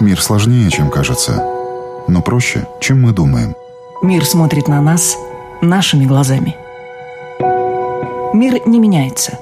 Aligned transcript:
Мир 0.00 0.18
сложнее, 0.22 0.70
чем 0.70 0.88
кажется, 0.88 1.44
но 2.08 2.22
проще, 2.22 2.66
чем 2.80 3.02
мы 3.02 3.12
думаем. 3.12 3.54
Мир 4.02 4.24
смотрит 4.24 4.66
на 4.66 4.80
нас 4.80 5.14
нашими 5.60 6.06
глазами. 6.06 6.56
Мир 8.32 8.66
не 8.66 8.78
меняется. 8.78 9.38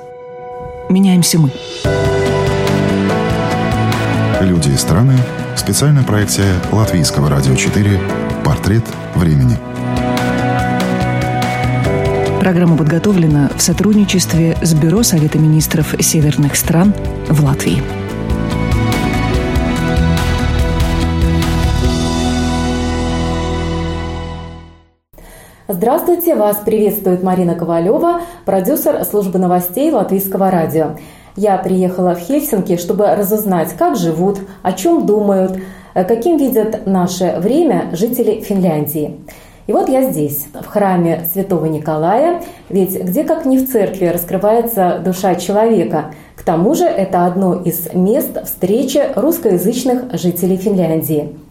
Меняемся 0.88 1.38
мы. 1.38 1.52
Люди 4.40 4.70
и 4.70 4.76
страны. 4.76 5.16
Специальная 5.54 6.02
проекция 6.02 6.52
Латвийского 6.72 7.30
радио 7.30 7.54
4 7.54 8.00
«Портрет 8.44 8.84
времени». 9.14 9.56
Программа 12.40 12.76
подготовлена 12.76 13.50
в 13.56 13.62
сотрудничестве 13.62 14.56
с 14.60 14.74
Бюро 14.74 15.04
Совета 15.04 15.38
министров 15.38 15.94
северных 16.00 16.56
стран 16.56 16.94
в 17.28 17.44
Латвии. 17.44 17.97
Здравствуйте, 25.70 26.34
вас 26.34 26.56
приветствует 26.64 27.22
Марина 27.22 27.54
Ковалева, 27.54 28.22
продюсер 28.46 29.04
службы 29.04 29.38
новостей 29.38 29.90
Латвийского 29.92 30.50
радио. 30.50 30.92
Я 31.36 31.58
приехала 31.58 32.14
в 32.14 32.20
Хельсинки, 32.20 32.78
чтобы 32.78 33.14
разузнать, 33.14 33.74
как 33.74 33.94
живут, 33.94 34.38
о 34.62 34.72
чем 34.72 35.04
думают, 35.04 35.58
каким 35.92 36.38
видят 36.38 36.86
наше 36.86 37.36
время 37.38 37.90
жители 37.92 38.40
Финляндии. 38.40 39.20
И 39.66 39.72
вот 39.74 39.90
я 39.90 40.10
здесь, 40.10 40.46
в 40.58 40.64
храме 40.64 41.26
Святого 41.30 41.66
Николая, 41.66 42.40
ведь 42.70 42.98
где 42.98 43.22
как 43.24 43.44
не 43.44 43.58
в 43.58 43.70
церкви 43.70 44.06
раскрывается 44.06 45.02
душа 45.04 45.34
человека. 45.34 46.14
К 46.34 46.44
тому 46.44 46.74
же 46.74 46.84
это 46.84 47.26
одно 47.26 47.60
из 47.60 47.92
мест 47.92 48.42
встречи 48.42 49.02
русскоязычных 49.14 50.14
жителей 50.18 50.56
Финляндии– 50.56 51.36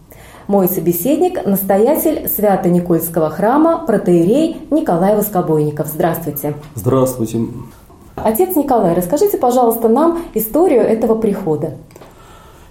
мой 0.48 0.68
собеседник– 0.68 1.46
настоятель 1.46 2.28
Свято-Никольского 2.30 3.30
храма, 3.30 3.86
протеерей 3.86 4.58
Николай 4.72 5.16
Воскобойников. 5.16 5.88
Здравствуйте. 5.88 6.56
Здравствуйте. 6.76 7.42
Отец 8.16 8.56
Николай, 8.56 8.96
расскажите, 8.96 9.38
пожалуйста, 9.38 9.90
нам 9.90 10.20
историю 10.34 10.82
этого 10.82 11.16
прихода. 11.16 11.74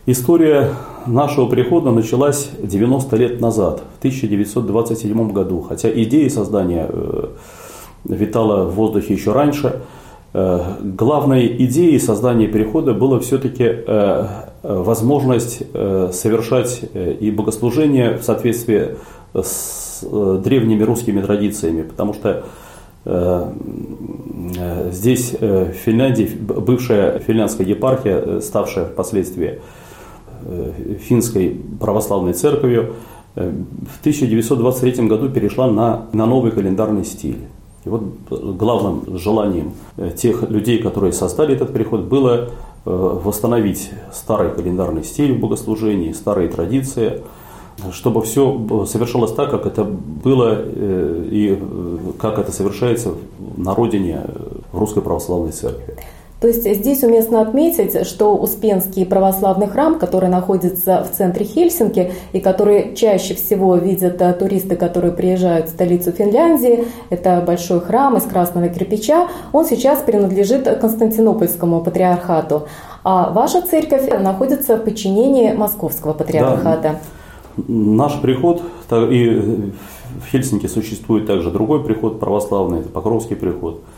История 0.07 0.71
нашего 1.07 1.47
прихода 1.47 1.91
началась 1.91 2.51
90 2.63 3.17
лет 3.17 3.41
назад, 3.41 3.83
в 3.97 3.99
1927 3.99 5.33
году. 5.33 5.61
Хотя 5.61 5.91
идея 5.91 6.31
создания 6.31 6.87
э, 6.89 7.29
витала 8.05 8.65
в 8.65 8.75
воздухе 8.75 9.15
еще 9.15 9.33
раньше– 9.33 9.83
Э, 10.39 10.61
главной 10.83 11.47
идеей 11.65 11.99
создания 11.99 12.47
перехода 12.47 12.93
было 12.93 13.19
все-таки 13.21 13.65
э, 13.65 14.27
возможность 14.69 15.63
совершать 15.73 16.81
и 16.95 17.31
богослужение 17.31 18.19
в 18.19 18.23
соответствии 18.23 18.97
с 19.35 20.03
древними 20.03 20.83
русскими 20.83 21.21
традициями, 21.21 21.83
потому 21.83 22.15
что 22.15 22.45
здесь 24.91 25.33
в 25.41 25.73
Финляндии, 25.73 26.29
бывшая 26.37 27.21
финляндская 27.21 27.67
епархия, 27.67 28.41
ставшая 28.41 28.87
впоследствии 28.87 29.61
финской 31.09 31.61
православной 31.79 32.33
церковью, 32.33 32.95
в 33.37 34.01
1923 34.01 35.07
году 35.07 35.29
перешла 35.29 35.71
на, 35.71 36.07
на 36.13 36.27
новый 36.27 36.53
календарный 36.53 37.05
стиль. 37.05 37.39
И 37.85 37.89
вот 37.89 38.03
главным 38.31 39.19
желанием 39.19 39.75
э, 39.97 40.11
тех 40.17 40.49
людей, 40.51 40.79
которые 40.79 41.13
создали 41.13 41.55
этот 41.55 41.73
переход, 41.73 42.05
было 42.05 42.35
э, 42.35 42.49
восстановить 42.87 43.91
старый 44.13 44.53
календарный 44.53 45.05
стиль 45.05 45.35
в 45.35 45.41
богослужении, 45.41 46.13
старые 46.13 46.49
традиции, 46.49 47.23
чтобы 47.93 48.23
все 48.23 48.87
совершалось 48.87 49.33
так, 49.33 49.51
как 49.51 49.67
это 49.67 49.85
было 49.85 50.55
э, 50.57 51.29
и 51.31 51.59
как 52.19 52.39
это 52.39 52.53
совершается 52.53 53.15
на 53.57 53.75
родине 53.75 54.23
в 54.73 54.79
Русской 54.79 55.03
Православной 55.03 55.53
Церкви. 55.53 55.97
То 56.41 56.49
есть 56.49 56.71
здесь 56.71 57.03
уместно 57.03 57.41
отметить, 57.41 58.07
что 58.07 58.37
Успенский 58.37 59.07
православный 59.07 59.69
храм, 59.69 59.99
который 59.99 60.29
находится 60.29 61.03
в 61.03 61.17
центре 61.17 61.47
Хельсинки 61.47 62.13
и 62.33 62.41
который 62.41 62.95
чаще 62.95 63.35
всего 63.35 63.77
видят 63.77 64.21
э, 64.21 64.35
туристы, 64.35 64.77
которые 64.77 65.15
приезжают 65.15 65.69
в 65.69 65.71
столицу 65.71 66.13
Финляндии, 66.13 66.85
это 67.09 67.43
большой 67.47 67.81
храм 67.81 68.19
из 68.19 68.25
красного 68.25 68.69
кирпича, 68.69 69.29
он 69.53 69.65
сейчас 69.65 70.01
принадлежит 70.01 70.69
Константинопольскому 70.79 71.83
патриархату. 71.83 72.69
А 73.03 73.31
ваша 73.31 73.63
церковь 73.63 74.07
находится 74.21 74.77
в 74.77 74.85
подчинении 74.85 75.53
Московского 75.53 76.13
патриархата. 76.13 77.01
Да. 77.57 77.65
Наш 77.67 78.21
приход, 78.21 78.61
и 78.91 79.73
в 80.21 80.31
Хельсинки 80.31 80.67
существует 80.67 81.27
также 81.27 81.51
другой 81.51 81.83
приход 81.83 82.21
православный, 82.21 82.81
это 82.81 82.91
Покровский 82.91 83.37
приход– 83.37 83.81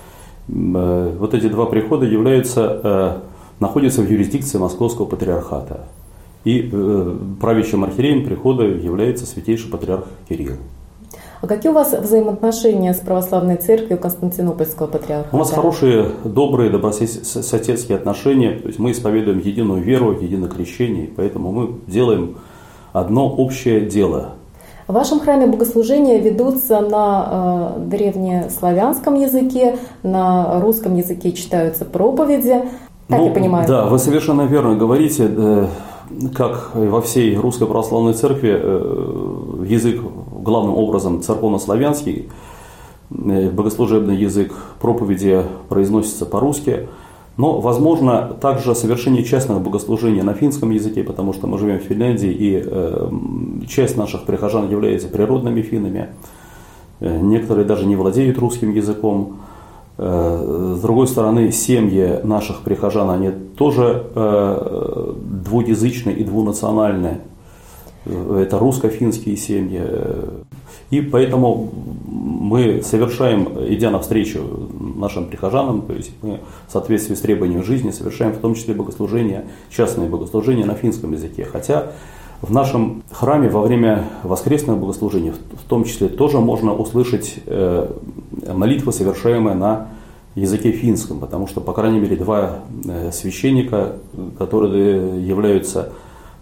вот 0.48 1.34
эти 1.34 1.48
два 1.48 1.66
прихода 1.66 2.06
являются, 2.06 2.80
э, 2.82 3.12
находятся 3.60 4.02
в 4.02 4.10
юрисдикции 4.10 4.58
Московского 4.58 5.04
патриархата. 5.04 5.86
И 6.44 6.70
э, 6.72 7.16
правящим 7.40 7.84
архиереем 7.84 8.24
прихода 8.24 8.64
является 8.64 9.26
святейший 9.26 9.70
патриарх 9.70 10.06
Кирилл. 10.28 10.56
А 11.40 11.46
какие 11.46 11.70
у 11.70 11.74
вас 11.74 11.92
взаимоотношения 11.92 12.92
с 12.92 12.98
православной 12.98 13.56
церковью 13.56 13.98
Константинопольского 13.98 14.88
патриархата? 14.88 15.36
У 15.36 15.38
нас 15.38 15.52
хорошие, 15.52 16.10
добрые, 16.24 16.70
добрососедские 16.70 17.96
отношения. 17.96 18.58
То 18.58 18.68
есть 18.68 18.78
мы 18.78 18.90
исповедуем 18.90 19.38
единую 19.38 19.82
веру, 19.82 20.12
единое 20.12 20.48
крещение, 20.48 21.08
поэтому 21.14 21.52
мы 21.52 21.74
делаем 21.86 22.36
одно 22.92 23.28
общее 23.28 23.82
дело. 23.82 24.34
В 24.88 24.94
вашем 24.94 25.20
храме 25.20 25.46
богослужения 25.46 26.18
ведутся 26.18 26.80
на 26.80 27.74
э, 27.76 27.80
древнеславянском 27.80 29.16
языке, 29.16 29.76
на 30.02 30.62
русском 30.62 30.96
языке 30.96 31.32
читаются 31.32 31.84
проповеди. 31.84 32.64
Так 33.06 33.18
ну, 33.20 33.26
я 33.26 33.30
понимаю. 33.30 33.68
Да, 33.68 33.84
вы 33.84 33.98
совершенно 33.98 34.46
верно 34.46 34.76
говорите. 34.76 35.28
Э, 35.28 35.66
как 36.34 36.70
во 36.72 37.02
всей 37.02 37.36
русской 37.36 37.66
православной 37.66 38.14
церкви, 38.14 38.58
э, 38.58 39.64
язык 39.66 40.00
главным 40.32 40.78
образом 40.78 41.20
церковно-славянский, 41.20 42.30
э, 43.10 43.50
богослужебный 43.50 44.16
язык 44.16 44.54
проповеди 44.80 45.42
произносится 45.68 46.24
по-русски– 46.24 46.88
но, 47.38 47.60
возможно, 47.60 48.36
также 48.40 48.74
совершение 48.74 49.22
частных 49.22 49.60
богослужений 49.60 50.22
на 50.22 50.34
финском 50.34 50.70
языке, 50.70 51.04
потому 51.04 51.32
что 51.32 51.46
мы 51.46 51.56
живем 51.56 51.78
в 51.78 51.82
Финляндии, 51.82 52.32
и 52.32 52.60
э, 52.66 53.10
часть 53.68 53.96
наших 53.96 54.24
прихожан 54.24 54.68
является 54.68 55.06
природными 55.06 55.62
финнами. 55.62 56.08
Э, 56.98 57.16
некоторые 57.20 57.64
даже 57.64 57.86
не 57.86 57.94
владеют 57.94 58.38
русским 58.38 58.74
языком. 58.74 59.36
Э, 59.98 60.74
с 60.76 60.80
другой 60.80 61.06
стороны, 61.06 61.52
семьи 61.52 62.18
наших 62.24 62.62
прихожан, 62.62 63.08
они 63.08 63.30
тоже 63.30 64.06
э, 64.16 65.14
двуязычные 65.44 66.16
и 66.16 66.24
двунациональные. 66.24 67.20
Это 68.04 68.58
русско-финские 68.58 69.36
семьи. 69.36 69.82
И 70.90 71.02
поэтому 71.02 71.70
мы 72.04 72.82
совершаем, 72.82 73.48
идя 73.68 73.90
навстречу 73.90 74.40
нашим 74.98 75.26
прихожанам, 75.26 75.82
то 75.82 75.92
есть 75.92 76.10
мы 76.22 76.40
в 76.66 76.72
соответствии 76.72 77.14
с 77.14 77.20
требованиями 77.20 77.62
жизни 77.62 77.90
совершаем 77.90 78.32
в 78.32 78.38
том 78.38 78.54
числе 78.54 78.74
богослужения, 78.74 79.44
частные 79.70 80.08
богослужения 80.08 80.66
на 80.66 80.74
финском 80.74 81.12
языке. 81.12 81.44
Хотя 81.44 81.92
в 82.40 82.52
нашем 82.52 83.02
храме 83.10 83.48
во 83.48 83.62
время 83.62 84.04
воскресного 84.22 84.78
богослужения 84.78 85.32
в 85.32 85.68
том 85.68 85.84
числе 85.84 86.08
тоже 86.08 86.38
можно 86.38 86.72
услышать 86.72 87.36
э, 87.46 87.90
молитвы, 88.52 88.92
совершаемые 88.92 89.56
на 89.56 89.88
языке 90.34 90.70
финском, 90.70 91.18
потому 91.18 91.48
что, 91.48 91.60
по 91.60 91.72
крайней 91.72 91.98
мере, 91.98 92.16
два 92.16 92.60
э, 92.84 93.10
священника, 93.12 93.96
которые 94.38 95.26
являются 95.26 95.92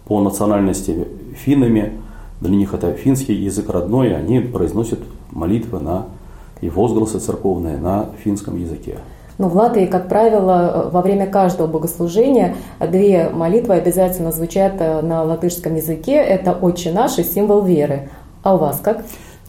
по 0.05 0.21
национальности 0.21 1.07
финнами, 1.35 1.93
для 2.41 2.51
них 2.51 2.73
это 2.73 2.93
финский 2.93 3.33
язык 3.33 3.69
родной, 3.69 4.15
они 4.15 4.39
произносят 4.39 4.99
молитвы 5.31 5.79
на 5.79 6.05
и 6.61 6.69
возгласы 6.69 7.19
церковные 7.19 7.77
на 7.77 8.07
финском 8.23 8.57
языке. 8.57 8.97
Ну, 9.37 9.49
в 9.49 9.55
Латвии, 9.55 9.85
как 9.85 10.09
правило, 10.09 10.89
во 10.91 11.01
время 11.01 11.27
каждого 11.27 11.67
богослужения 11.67 12.55
две 12.79 13.29
молитвы 13.29 13.75
обязательно 13.75 14.31
звучат 14.31 14.73
э, 14.79 15.01
на 15.01 15.23
латышском 15.23 15.75
языке. 15.75 16.13
Это 16.13 16.53
«Отче 16.53 16.91
наш» 16.91 17.19
и 17.19 17.23
«Символ 17.23 17.61
веры». 17.61 18.09
А 18.41 18.55
у 18.55 18.57
вас 18.57 18.79
как? 18.81 19.03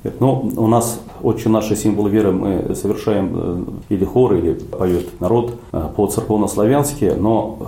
Нет, 0.04 0.20
ну, 0.20 0.50
у 0.56 0.66
нас 0.66 1.00
«Отче 1.22 1.48
наш» 1.48 1.70
и 1.70 1.74
«Символ 1.74 2.06
веры» 2.06 2.32
мы 2.32 2.74
совершаем 2.74 3.32
э, 3.88 3.94
или 3.94 4.04
хор, 4.04 4.34
или 4.34 4.52
поет 4.52 5.20
народ 5.20 5.54
э, 5.72 5.82
по 5.96 6.06
церковно-славянски, 6.06 7.14
но 7.18 7.58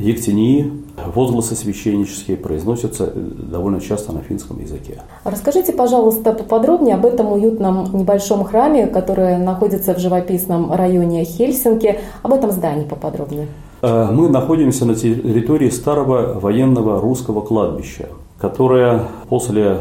Ектении, 0.00 0.72
возгласы 1.14 1.54
священнические 1.54 2.36
произносятся 2.36 3.12
довольно 3.14 3.80
часто 3.80 4.12
на 4.12 4.20
финском 4.20 4.60
языке. 4.60 5.02
Расскажите, 5.24 5.72
пожалуйста, 5.72 6.32
поподробнее 6.32 6.94
об 6.94 7.06
этом 7.06 7.32
уютном 7.32 7.88
небольшом 7.92 8.44
храме, 8.44 8.86
который 8.86 9.38
находится 9.38 9.94
в 9.94 9.98
живописном 9.98 10.72
районе 10.72 11.24
Хельсинки. 11.24 11.98
Об 12.22 12.32
этом 12.32 12.50
здании 12.50 12.84
поподробнее. 12.84 13.46
Э, 13.82 14.08
мы 14.10 14.28
находимся 14.28 14.84
на 14.86 14.94
территории 14.94 15.70
старого 15.70 16.38
военного 16.40 17.00
русского 17.00 17.40
кладбища. 17.40 18.08
которое 18.40 19.02
после 19.28 19.80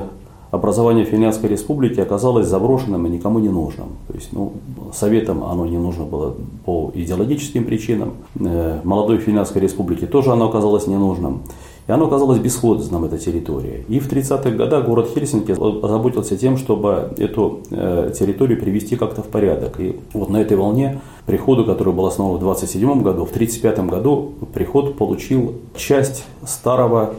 образования 0.52 1.06
Финляндской 1.06 1.50
республики 1.50 2.00
оказалось 2.00 2.48
заброшенным 2.48 3.06
и 3.08 3.10
никому 3.10 3.40
не 3.40 3.50
нужным. 3.50 3.90
То 4.08 4.14
есть, 4.14 4.30
ну, 4.34 4.54
советам 4.94 5.44
оно 5.44 5.66
не 5.66 5.78
нужно 5.78 6.06
было 6.06 6.36
по 6.66 6.92
идеологическим 6.94 7.66
причинам. 7.66 8.14
Э, 8.40 8.80
молодой 8.84 9.18
Финляндской 9.18 9.62
республике 9.62 10.08
тоже 10.08 10.32
оно 10.32 10.50
оказалось 10.50 10.88
ненужным. 10.88 11.42
И 11.88 11.92
оно 11.92 12.06
оказалось 12.06 12.38
бесхозным, 12.38 13.06
эта 13.06 13.18
территория. 13.18 13.84
И 13.88 14.00
в 14.00 14.08
30-х 14.08 14.52
годах 14.52 14.86
город 14.86 15.10
Хельсинки 15.12 15.54
озаботился 15.54 16.38
тем, 16.38 16.56
чтобы 16.56 17.14
эту 17.18 17.62
э, 17.72 18.12
территорию 18.18 18.60
привести 18.60 18.96
как-то 18.96 19.24
в 19.24 19.26
порядок. 19.26 19.80
И 19.80 20.00
вот 20.14 20.30
на 20.30 20.38
этой 20.38 20.56
волне 20.56 21.02
приходу, 21.26 21.66
который 21.66 21.92
был 21.92 22.06
основан 22.06 22.38
в 22.38 22.40
27 22.42 23.02
году, 23.02 23.26
в 23.26 23.32
35 23.32 23.88
году 23.88 24.34
приход 24.54 24.98
получил 24.98 25.56
часть 25.76 26.26
старого 26.46 27.16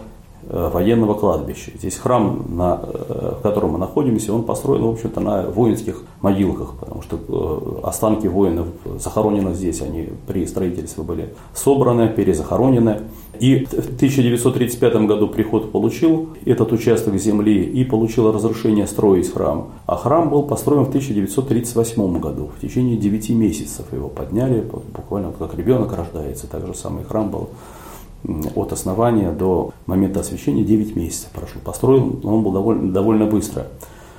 военного 0.51 1.15
кладбища. 1.15 1.71
Здесь 1.77 1.97
храм, 1.97 2.45
на, 2.49 2.81
э, 2.83 3.35
в 3.39 3.43
котором 3.43 3.71
мы 3.71 3.79
находимся, 3.79 4.33
он 4.33 4.43
построен, 4.43 4.83
в 4.83 4.91
общем-то, 4.91 5.21
на 5.21 5.43
воинских 5.49 6.03
могилках, 6.21 6.75
потому 6.79 7.03
что 7.03 7.19
э, 7.29 7.87
останки 7.87 8.27
воинов 8.27 8.67
захоронены 8.99 9.55
здесь, 9.55 9.81
они 9.81 10.09
при 10.27 10.47
строительстве 10.47 11.05
были 11.05 11.35
собраны, 11.55 12.09
перезахоронены. 12.09 13.03
И 13.39 13.65
в 13.65 13.97
1935 13.97 15.07
году 15.07 15.29
приход 15.29 15.73
получил 15.73 16.31
этот 16.45 16.73
участок 16.73 17.15
земли 17.17 17.65
и 17.65 17.85
получил 17.85 18.33
разрешение 18.33 18.87
строить 18.87 19.33
храм. 19.33 19.69
А 19.87 19.97
храм 19.97 20.29
был 20.29 20.43
построен 20.43 20.85
в 20.85 20.89
1938 20.89 22.19
году. 22.19 22.51
В 22.57 22.61
течение 22.61 22.97
9 22.97 23.31
месяцев 23.31 23.87
его 23.93 24.09
подняли, 24.09 24.65
буквально 24.95 25.33
как 25.33 25.55
ребенок 25.55 25.97
рождается. 25.97 26.49
Так 26.49 26.67
же 26.67 26.75
самый 26.75 27.05
храм 27.05 27.31
был 27.31 27.49
от 28.55 28.73
основания 28.73 29.33
до 29.33 29.73
момента 29.87 30.21
освещения 30.21 30.65
9 30.65 30.97
месяцев 30.97 31.31
прошло. 31.31 31.61
Построен 31.65 32.21
он 32.23 32.43
был 32.43 32.53
довольно, 32.53 32.93
довольно 32.93 33.27
быстро. 33.27 33.67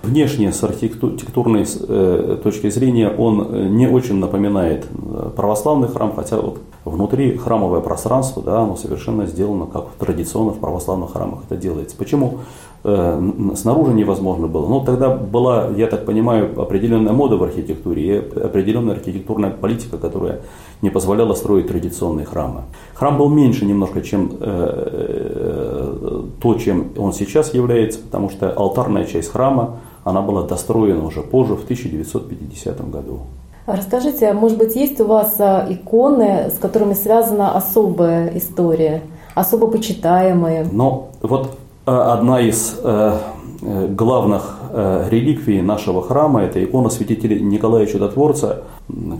Внешне, 0.03 0.51
с 0.51 0.63
архитектурной 0.63 1.63
э, 1.63 2.39
точки 2.43 2.71
зрения, 2.71 3.09
он 3.09 3.41
э, 3.41 3.67
не 3.67 3.87
очень 3.87 4.15
напоминает 4.15 4.87
э, 4.91 5.29
православный 5.35 5.89
храм, 5.89 6.13
хотя 6.15 6.37
вот 6.37 6.59
внутри 6.85 7.37
храмовое 7.37 7.81
пространство, 7.81 8.41
да, 8.41 8.61
оно 8.61 8.75
совершенно 8.75 9.27
сделано, 9.27 9.67
как 9.67 9.89
традиционно 9.99 10.51
в 10.51 10.59
православных 10.59 11.13
храмах 11.13 11.41
это 11.47 11.55
делается. 11.55 11.95
Почему 11.95 12.39
э, 12.83 13.31
снаружи 13.55 13.93
невозможно 13.93 14.47
было? 14.47 14.67
Ну, 14.67 14.83
тогда 14.83 15.09
была, 15.09 15.67
я 15.75 15.87
так 15.87 16.05
понимаю, 16.05 16.59
определенная 16.59 17.13
мода 17.13 17.37
в 17.37 17.43
архитектуре 17.43 18.03
и 18.03 18.39
определенная 18.39 18.95
архитектурная 18.95 19.51
политика, 19.51 19.97
которая 19.97 20.41
не 20.81 20.89
позволяла 20.89 21.35
строить 21.35 21.67
традиционные 21.67 22.25
храмы. 22.25 22.61
Храм 22.95 23.17
был 23.17 23.29
меньше 23.29 23.65
немножко, 23.65 24.01
чем 24.01 24.31
э, 24.39 26.23
то, 26.41 26.53
чем 26.55 26.91
он 26.97 27.13
сейчас 27.13 27.53
является, 27.53 27.99
потому 27.99 28.29
что 28.29 28.51
алтарная 28.51 29.05
часть 29.05 29.31
храма, 29.31 29.77
она 30.03 30.21
была 30.21 30.43
достроена 30.47 31.05
уже 31.05 31.21
позже, 31.21 31.55
в 31.55 31.63
1950 31.63 32.89
году. 32.89 33.19
Расскажите, 33.65 34.27
а 34.27 34.33
может 34.33 34.57
быть, 34.57 34.75
есть 34.75 34.99
у 35.01 35.05
вас 35.05 35.35
а, 35.39 35.65
иконы, 35.69 36.49
с 36.49 36.57
которыми 36.57 36.93
связана 36.93 37.55
особая 37.55 38.35
история, 38.35 39.01
особо 39.35 39.67
почитаемые? 39.67 40.67
Ну, 40.71 41.09
вот 41.21 41.57
а, 41.85 42.13
одна 42.13 42.39
из 42.39 42.79
э, 42.83 43.17
э, 43.61 43.87
главных 43.87 44.57
э, 44.71 45.07
реликвий 45.09 45.61
нашего 45.61 46.01
храма– 46.01 46.41
это 46.43 46.63
икона 46.63 46.89
святителя 46.89 47.39
Николая 47.39 47.85
Чудотворца, 47.85 48.63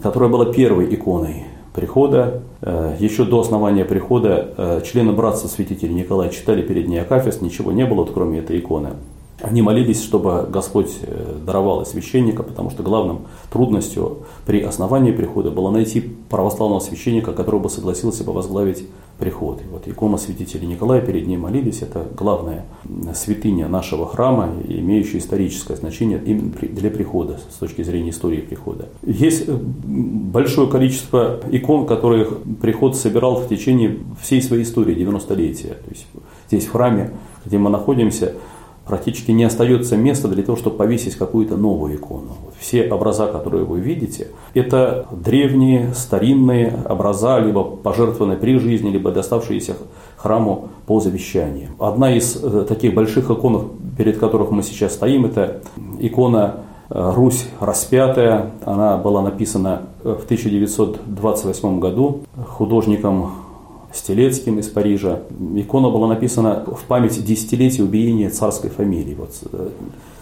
которая 0.01 0.29
была 0.29 0.45
первой 0.45 0.93
иконой 0.93 1.45
прихода. 1.73 2.41
Еще 2.99 3.23
до 3.23 3.39
основания 3.39 3.85
прихода 3.85 4.81
члены 4.85 5.13
братства 5.13 5.47
святителя 5.47 5.93
Николая 5.93 6.29
читали 6.29 6.61
перед 6.61 6.89
ней 6.89 6.99
Акафист, 6.99 7.41
ничего 7.41 7.71
не 7.71 7.85
было, 7.85 8.05
кроме 8.05 8.39
этой 8.39 8.59
иконы. 8.59 8.89
Они 9.41 9.61
молились, 9.61 10.03
чтобы 10.03 10.47
Господь 10.49 10.91
э, 11.01 11.35
даровал 11.45 11.85
священника, 11.85 12.43
потому 12.43 12.69
что 12.69 12.83
главным 12.83 13.21
трудностью 13.51 14.19
при 14.45 14.61
основании 14.61 15.11
прихода 15.11 15.49
было 15.49 15.71
найти 15.71 16.01
православного 16.29 16.79
священника, 16.79 17.33
который 17.33 17.59
бы 17.59 17.69
согласился 17.69 18.23
бы 18.23 18.33
возглавить 18.33 18.85
приход. 19.17 19.61
И 19.61 19.71
вот 19.71 19.87
икона 19.87 20.17
святителя 20.17 20.65
Николая 20.65 21.01
перед 21.01 21.27
ней 21.27 21.37
молились. 21.37 21.81
Это 21.81 22.05
главная 22.17 22.65
святыня 23.15 23.67
нашего 23.67 24.07
храма, 24.07 24.49
имеющая 24.67 25.19
историческое 25.19 25.75
значение 25.75 26.21
именно 26.25 26.51
для 26.51 26.89
прихода, 26.89 27.39
с 27.49 27.55
точки 27.55 27.83
зрения 27.83 28.09
истории 28.09 28.41
прихода. 28.41 28.89
Есть 29.03 29.47
э, 29.47 29.53
большое 29.53 30.69
количество 30.69 31.39
икон, 31.51 31.85
которые 31.85 32.25
приход 32.61 32.95
собирал 32.95 33.35
в 33.35 33.47
течение 33.47 33.99
всей 34.21 34.41
своей 34.41 34.63
истории, 34.63 34.95
90-летия. 34.95 35.75
То 35.75 35.89
есть 35.89 36.05
здесь 36.47 36.65
в 36.65 36.71
храме, 36.71 37.11
где 37.45 37.57
мы 37.57 37.69
находимся, 37.69 38.33
практически 38.85 39.31
не 39.31 39.43
остается 39.43 39.95
места 39.95 40.27
для 40.27 40.43
того, 40.43 40.57
чтобы 40.57 40.77
повесить 40.77 41.15
какую-то 41.15 41.55
новую 41.55 41.95
икону. 41.95 42.37
Все 42.59 42.91
образа, 42.91 43.27
которые 43.27 43.63
вы 43.63 43.79
видите, 43.79 44.27
это 44.53 45.05
древние, 45.11 45.93
старинные 45.93 46.77
образа, 46.89 47.39
либо 47.39 47.63
пожертвованные 47.63 48.37
при 48.37 48.57
жизни, 48.57 48.89
либо 48.89 49.11
доставшиеся 49.11 49.75
храму 50.17 50.69
по 50.85 50.99
завещанию. 50.99 51.69
Одна 51.79 52.15
из 52.15 52.35
э, 52.35 52.65
таких 52.67 52.93
больших 52.93 53.29
икон, 53.29 53.71
перед 53.97 54.17
которых 54.17 54.51
мы 54.51 54.63
сейчас 54.63 54.93
стоим, 54.93 55.25
это 55.25 55.61
икона 55.99 56.57
э, 56.89 57.11
Русь 57.15 57.47
распятая. 57.59 58.51
Она 58.65 58.97
была 58.97 59.21
написана 59.21 59.83
э, 60.03 60.17
в 60.19 60.25
1928 60.25 61.79
году 61.79 62.21
художником 62.47 63.31
Стелецким 63.93 64.59
из 64.59 64.67
Парижа. 64.67 65.19
Икона 65.55 65.89
была 65.89 66.07
написана 66.07 66.63
в 66.65 66.83
память 66.85 67.23
десятилетия 67.23 67.83
убиения 67.83 68.29
царской 68.29 68.69
фамилии. 68.69 69.15
Вот 69.15 69.31
э, 69.51 69.69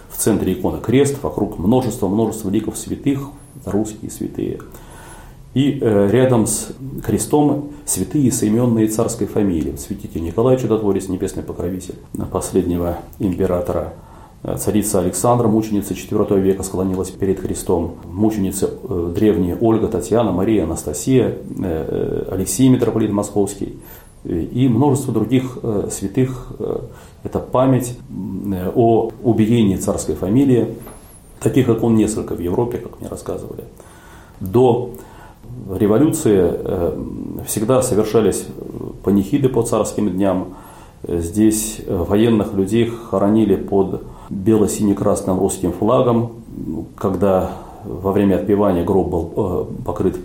в 0.10 0.18
центре 0.18 0.54
иконы 0.54 0.80
крест, 0.82 1.18
вокруг 1.22 1.60
множество, 1.60 2.08
множество 2.08 2.50
ликов 2.50 2.78
святых, 2.78 3.30
русские 3.66 4.12
святые. 4.12 4.60
И 5.54 5.80
э, 5.82 6.10
рядом 6.12 6.48
с 6.48 6.70
крестом 7.06 7.70
святые, 7.86 8.32
соименные 8.32 8.88
царской 8.88 9.28
фамилии. 9.28 9.76
Святитель 9.76 10.24
Николай 10.24 10.58
Чудотворец, 10.58 11.08
небесный 11.08 11.44
покровитель 11.44 11.96
последнего 12.32 12.98
императора 13.20 13.94
царица 14.58 15.00
Александра, 15.00 15.48
мученица 15.48 15.94
IV 15.94 16.40
века, 16.40 16.64
склонилась 16.64 17.10
перед 17.10 17.40
Христом. 17.40 17.96
Мученицы 18.06 18.70
э, 18.70 19.12
древние 19.14 19.58
Ольга, 19.60 19.88
Татьяна, 19.88 20.32
Мария, 20.32 20.64
Анастасия, 20.64 21.38
э, 21.58 22.28
Алексей, 22.32 22.70
митрополит 22.70 23.12
Московский 23.12 23.78
и 24.26 24.68
множество 24.68 25.14
других 25.14 25.60
святых. 25.92 26.52
Это 27.24 27.40
память 27.40 27.98
о 28.76 29.12
убиении 29.24 29.78
царской 29.78 30.14
фамилии. 30.16 30.76
Таких 31.40 31.70
икон 31.70 31.96
несколько 31.96 32.36
в 32.36 32.40
Европе, 32.40 32.80
как 32.80 33.00
мне 33.00 33.08
рассказывали. 33.08 33.64
До 34.42 34.92
революции 35.74 36.54
всегда 37.46 37.82
совершались 37.82 38.46
панихиды 39.04 39.48
по 39.48 39.62
царским 39.62 40.10
дням. 40.10 40.56
Здесь 41.08 41.80
военных 41.88 42.54
людей 42.54 42.88
хоронили 42.88 43.56
под 43.56 44.04
бело-сине-красным 44.30 45.40
русским 45.40 45.72
флагом, 45.72 46.34
когда 46.98 47.52
во 47.84 48.12
время 48.12 48.36
отпевания 48.36 48.84
гроб 48.84 49.10
был 49.10 49.34
э, 49.36 49.84
покрыт 49.86 50.18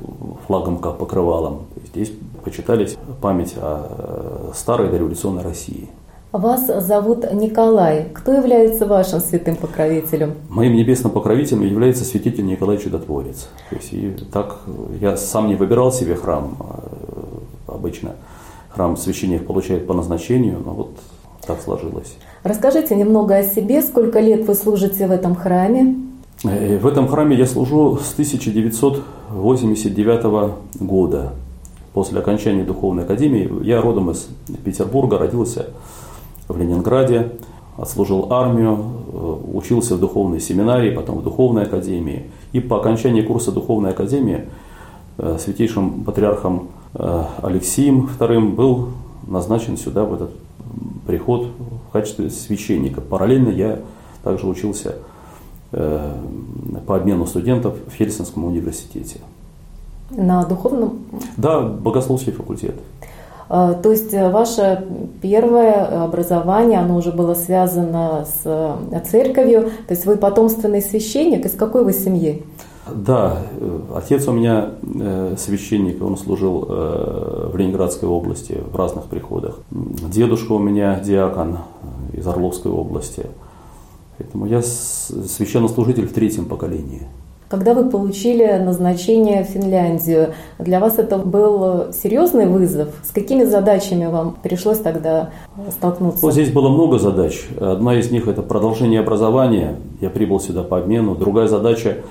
флагом 0.46 0.78
как 0.78 0.98
покрывалом. 0.98 1.66
Здесь 1.86 2.12
почитались 2.44 2.96
память 3.20 3.54
о 3.56 4.50
э, 4.50 4.52
старой 4.54 4.90
дореволюционной 4.90 5.42
России. 5.42 5.88
Вас 6.32 6.66
зовут 6.66 7.32
Николай. 7.32 8.08
Кто 8.12 8.32
является 8.32 8.86
вашим 8.86 9.20
святым 9.20 9.54
покровителем? 9.54 10.34
Моим 10.48 10.74
небесным 10.74 11.12
покровителем 11.12 11.62
является 11.62 12.04
святитель 12.04 12.44
Николай 12.44 12.78
Чудотворец. 12.78 13.48
То 13.70 13.76
есть, 13.76 13.92
и 13.92 14.10
так 14.32 14.58
я 15.00 15.16
сам 15.16 15.46
не 15.46 15.54
выбирал 15.54 15.92
себе 15.92 16.16
храм. 16.16 16.56
А, 16.58 17.74
обычно 17.74 18.16
храм 18.68 18.96
священник 18.96 19.46
получает 19.46 19.86
по 19.86 19.94
назначению, 19.94 20.60
но 20.64 20.72
вот 20.72 20.90
так 21.46 21.60
сложилось. 21.60 22.16
Расскажите 22.42 22.94
немного 22.94 23.36
о 23.36 23.42
себе. 23.42 23.82
Сколько 23.82 24.20
лет 24.20 24.46
вы 24.46 24.54
служите 24.54 25.06
в 25.06 25.10
этом 25.10 25.34
храме? 25.34 25.96
Э, 26.44 26.78
в 26.78 26.86
этом 26.86 27.08
храме 27.08 27.36
я 27.36 27.46
служу 27.46 27.96
с 27.96 28.12
1989 28.12 30.52
года. 30.80 31.32
После 31.92 32.18
окончания 32.18 32.64
духовной 32.64 33.04
академии 33.04 33.64
я 33.64 33.80
родом 33.80 34.10
из 34.10 34.28
Петербурга, 34.64 35.18
родился 35.18 35.66
в 36.48 36.58
Ленинграде, 36.58 37.30
отслужил 37.78 38.32
армию, 38.32 38.78
э, 39.12 39.36
учился 39.54 39.94
в 39.96 40.00
духовной 40.00 40.40
семинарии, 40.40 40.90
потом 40.90 41.18
в 41.18 41.22
духовной 41.22 41.62
академии. 41.62 42.24
И 42.52 42.60
по 42.60 42.78
окончании 42.78 43.22
курса 43.22 43.52
духовной 43.52 43.90
академии 43.90 44.44
э, 45.18 45.38
святейшим 45.40 46.04
патриархом 46.04 46.68
Алексеем 47.42 48.08
II 48.20 48.54
был 48.54 48.90
назначен 49.26 49.76
сюда, 49.76 50.04
в 50.04 50.14
этот 50.14 50.30
приход 51.06 51.48
в 51.88 51.92
качестве 51.92 52.30
священника. 52.30 53.00
Параллельно 53.00 53.50
я 53.50 53.80
также 54.22 54.46
учился 54.46 54.96
э, 55.72 56.14
по 56.86 56.96
обмену 56.96 57.26
студентов 57.26 57.76
в 57.86 57.94
Хельсинском 57.94 58.44
университете. 58.44 59.20
На 60.10 60.44
духовном? 60.44 61.00
Да, 61.36 61.60
богословский 61.60 62.32
факультет. 62.32 62.74
А, 63.48 63.74
то 63.74 63.90
есть 63.90 64.14
э, 64.14 64.30
ваше 64.30 64.86
первое 65.20 66.04
образование, 66.04 66.78
оно 66.78 66.96
уже 66.96 67.12
было 67.12 67.34
связано 67.34 68.24
с 68.24 68.42
э, 68.44 69.00
церковью, 69.10 69.70
то 69.86 69.94
есть 69.94 70.06
вы 70.06 70.16
потомственный 70.16 70.80
священник, 70.80 71.44
из 71.44 71.52
какой 71.52 71.84
вы 71.84 71.92
семьи? 71.92 72.42
Да, 72.92 73.38
э, 73.58 73.80
отец 73.94 74.28
у 74.28 74.32
меня 74.32 74.70
священник, 75.36 76.02
он 76.02 76.16
служил 76.16 76.66
в 76.66 77.56
Ленинградской 77.56 78.08
области 78.08 78.58
в 78.72 78.76
разных 78.76 79.04
приходах. 79.06 79.58
Дедушка 79.70 80.52
у 80.52 80.58
меня 80.58 81.00
диакон 81.00 81.58
из 82.12 82.26
Орловской 82.26 82.70
области. 82.70 83.26
Поэтому 84.18 84.46
я 84.46 84.62
священнослужитель 84.62 86.06
в 86.06 86.12
третьем 86.12 86.44
поколении. 86.44 87.02
Когда 87.48 87.74
вы 87.74 87.88
получили 87.88 88.46
назначение 88.58 89.44
в 89.44 89.48
Финляндию, 89.48 90.34
для 90.58 90.80
вас 90.80 90.98
это 90.98 91.18
был 91.18 91.92
серьезный 91.92 92.46
вызов? 92.46 92.88
С 93.04 93.10
какими 93.10 93.44
задачами 93.44 94.06
вам 94.06 94.36
пришлось 94.42 94.78
тогда 94.78 95.30
столкнуться? 95.70 96.24
Ну, 96.24 96.32
здесь 96.32 96.50
было 96.50 96.68
много 96.68 96.98
задач. 96.98 97.46
Одна 97.60 97.98
из 97.98 98.10
них– 98.10 98.28
это 98.28 98.42
продолжение 98.42 99.00
образования. 99.00 99.76
Я 100.00 100.10
прибыл 100.10 100.40
сюда 100.40 100.62
по 100.62 100.78
обмену. 100.78 101.14
Другая 101.14 101.48
задача– 101.48 101.98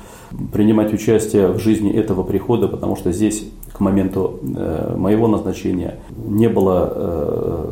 принимать 0.52 0.94
участие 0.94 1.48
в 1.50 1.60
жизни 1.60 1.92
этого 1.92 2.24
прихода, 2.24 2.68
потому 2.68 2.96
что 2.96 3.12
здесь 3.12 3.46
к 3.72 3.80
моменту 3.80 4.40
э, 4.56 4.96
моего 4.98 5.28
назначения 5.28 5.96
не 6.16 6.48
было 6.48 6.92
э, 6.94 7.72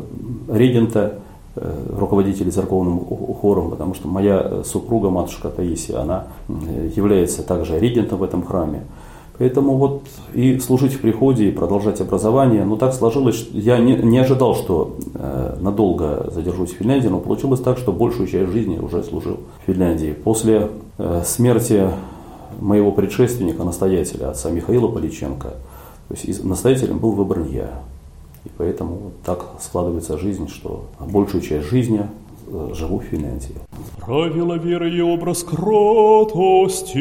регента, 0.52 1.18
Э, 1.54 1.70
руководителей 1.98 2.50
церковным 2.50 3.00
хором, 3.00 3.68
потому 3.68 3.92
что 3.92 4.08
моя 4.08 4.62
супруга, 4.64 5.10
матушка 5.10 5.50
Таисия, 5.50 6.00
она 6.00 6.28
является 6.96 7.42
также 7.42 7.78
регентом 7.78 8.20
в 8.20 8.22
этом 8.22 8.42
храме. 8.42 8.84
Поэтому 9.36 9.76
вот 9.76 10.02
и 10.32 10.58
служить 10.60 10.94
в 10.94 11.00
приходе, 11.00 11.48
и 11.48 11.50
продолжать 11.50 12.00
образование. 12.00 12.64
Но 12.64 12.76
так 12.76 12.94
сложилось, 12.94 13.48
я 13.52 13.76
не, 13.80 13.96
не 13.96 14.16
ожидал, 14.16 14.54
что 14.54 14.96
э, 15.12 15.58
надолго 15.60 16.30
задержусь 16.34 16.70
в 16.70 16.76
Финляндии, 16.76 17.08
но 17.08 17.18
получилось 17.18 17.60
так, 17.60 17.76
что 17.76 17.92
большую 17.92 18.28
часть 18.28 18.50
жизни 18.50 18.78
уже 18.78 19.02
служил 19.02 19.40
в 19.62 19.66
Финляндии. 19.66 20.14
После 20.24 20.70
э, 20.96 21.20
смерти 21.22 21.88
моего 22.60 22.92
предшественника, 22.92 23.64
настоятеля, 23.64 24.30
отца 24.30 24.50
Михаила 24.50 24.88
Поличенко, 24.88 25.48
то 26.08 26.14
есть 26.14 26.44
настоятелем 26.44 26.98
был 26.98 27.12
выбран 27.12 27.48
я. 27.48 27.80
И 28.44 28.50
поэтому 28.56 29.12
так 29.24 29.44
складывается 29.60 30.18
жизнь, 30.18 30.48
что 30.48 30.86
большую 30.98 31.42
часть 31.42 31.68
жизни 31.68 32.06
э, 32.48 32.70
живу 32.74 32.98
в 32.98 33.04
Финляндии. 33.04 33.54
Правила 34.00 34.54
веры 34.54 34.90
и 34.90 35.00
образ 35.00 35.44
кротости, 35.44 36.92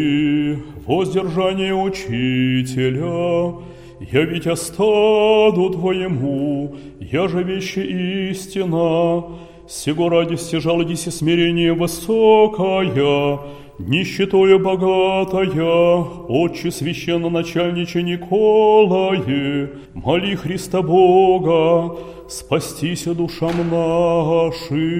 воздержание 0.86 1.74
учителя, 1.74 3.56
я 4.00 4.24
ведь 4.24 4.48
остаду 4.48 5.70
твоему, 5.72 6.76
я 7.00 7.28
же 7.28 7.44
вещи 7.44 7.80
истина, 8.32 9.26
сего 9.68 10.10
ради 10.10 10.36
стяжал 10.36 10.82
смирение 10.96 11.74
высокое, 11.74 13.40
Нищетою 13.80 14.60
богатая, 14.60 16.04
Отче 16.28 16.72
священно-начальниче 16.72 18.04
Николае, 18.04 19.70
моли 19.94 20.36
Христа 20.36 20.82
Бога, 20.82 21.96
спастися 22.28 23.14
душам 23.14 23.54
нашим. 23.72 24.92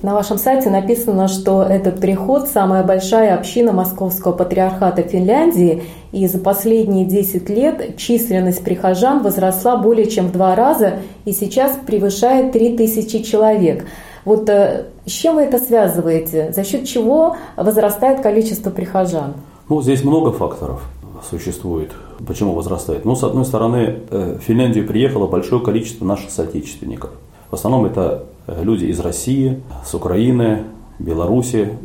На 0.00 0.14
вашем 0.14 0.38
сайте 0.38 0.70
написано, 0.70 1.26
что 1.26 1.62
этот 1.62 2.00
приход– 2.00 2.48
самая 2.52 2.84
большая 2.84 3.34
община 3.34 3.72
Московского 3.72 4.32
патриархата 4.32 5.02
Финляндии, 5.02 5.82
и 6.12 6.28
за 6.28 6.38
последние 6.38 7.04
10 7.04 7.50
лет 7.50 7.96
численность 7.96 8.62
прихожан 8.64 9.22
возросла 9.22 9.76
более 9.76 10.08
чем 10.08 10.28
в 10.28 10.32
два 10.32 10.54
раза 10.54 11.00
и 11.24 11.32
сейчас 11.32 11.76
превышает 11.84 12.52
3000 12.52 13.22
человек– 13.22 13.86
вот 14.24 14.48
э, 14.48 14.86
с 15.06 15.10
чем 15.10 15.36
вы 15.36 15.42
это 15.42 15.58
связываете? 15.58 16.52
За 16.52 16.64
счет 16.64 16.86
чего 16.86 17.36
возрастает 17.56 18.20
количество 18.20 18.70
прихожан? 18.70 19.34
Ну, 19.68 19.82
здесь 19.82 20.04
много 20.04 20.32
факторов 20.32 20.82
существует, 21.28 21.90
почему 22.26 22.52
возрастает. 22.52 23.04
Ну, 23.04 23.16
с 23.16 23.24
одной 23.24 23.44
стороны, 23.44 24.00
э, 24.10 24.38
в 24.40 24.42
Финляндию 24.42 24.86
приехало 24.86 25.26
большое 25.26 25.62
количество 25.62 26.04
наших 26.04 26.30
соотечественников. 26.30 27.10
В 27.50 27.54
основном 27.54 27.86
это 27.86 28.24
э, 28.46 28.62
люди 28.62 28.86
из 28.86 29.00
России, 29.00 29.60
с 29.84 29.94
Украины, 29.94 30.64
Беларуси, 30.98 31.78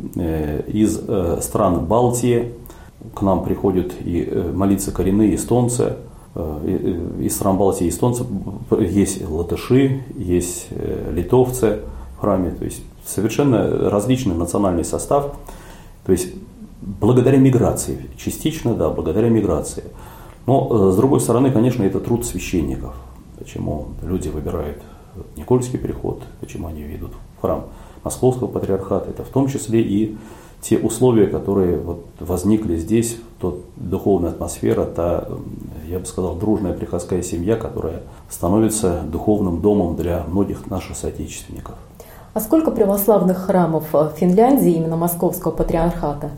из 0.66 1.00
стран 1.40 1.86
Балтии. 1.86 2.50
К 3.14 3.22
нам 3.22 3.44
приходят 3.44 3.92
и 4.04 4.28
молиться 4.52 4.90
коренные 4.90 5.36
эстонцы, 5.36 5.94
из 6.34 7.36
стран 7.36 7.56
Балтии 7.56 7.88
эстонцы, 7.88 8.24
есть 8.80 9.24
латыши, 9.28 10.02
есть 10.16 10.66
литовцы– 11.12 11.78
храме. 12.24 12.50
То 12.50 12.64
есть 12.64 12.82
совершенно 13.04 13.90
различный 13.90 14.34
национальный 14.34 14.84
состав. 14.84 15.36
То 16.06 16.12
есть 16.12 16.28
благодаря 16.80 17.38
миграции, 17.38 18.08
частично, 18.16 18.74
да, 18.74 18.90
благодаря 18.90 19.28
миграции. 19.28 19.84
Но 20.46 20.68
э, 20.70 20.92
с 20.92 20.96
другой 20.96 21.20
стороны, 21.20 21.50
конечно, 21.50 21.82
это 21.82 22.00
труд 22.00 22.24
священников. 22.24 22.94
Почему 23.38 23.88
люди 24.02 24.28
выбирают 24.28 24.78
Никольский 25.36 25.78
приход, 25.78 26.22
почему 26.40 26.68
они 26.68 26.82
ведут 26.82 27.12
в 27.38 27.40
храм 27.42 27.66
Московского 28.02 28.48
патриархата. 28.48 29.10
Это 29.10 29.22
в 29.22 29.28
том 29.28 29.48
числе 29.48 29.80
и 29.80 30.16
те 30.60 30.78
условия, 30.78 31.26
которые 31.26 31.76
вот 31.76 32.06
возникли 32.20 32.76
здесь, 32.76 33.18
тот 33.38 33.60
духовная 33.76 34.30
атмосфера, 34.30 34.84
та, 34.86 35.28
я 35.86 35.98
бы 35.98 36.06
сказал, 36.06 36.36
дружная 36.36 36.72
приходская 36.72 37.22
семья, 37.22 37.56
которая 37.56 38.02
становится 38.30 39.02
духовным 39.02 39.60
домом 39.60 39.94
для 39.94 40.24
многих 40.26 40.70
наших 40.70 40.96
соотечественников. 40.96 41.74
А 42.34 42.40
сколько 42.40 42.72
православных 42.72 43.38
храмов 43.46 43.84
в 43.92 44.12
Финляндии, 44.16 44.72
именно 44.72 44.96
Московского 44.96 45.52
патриархата? 45.52 46.30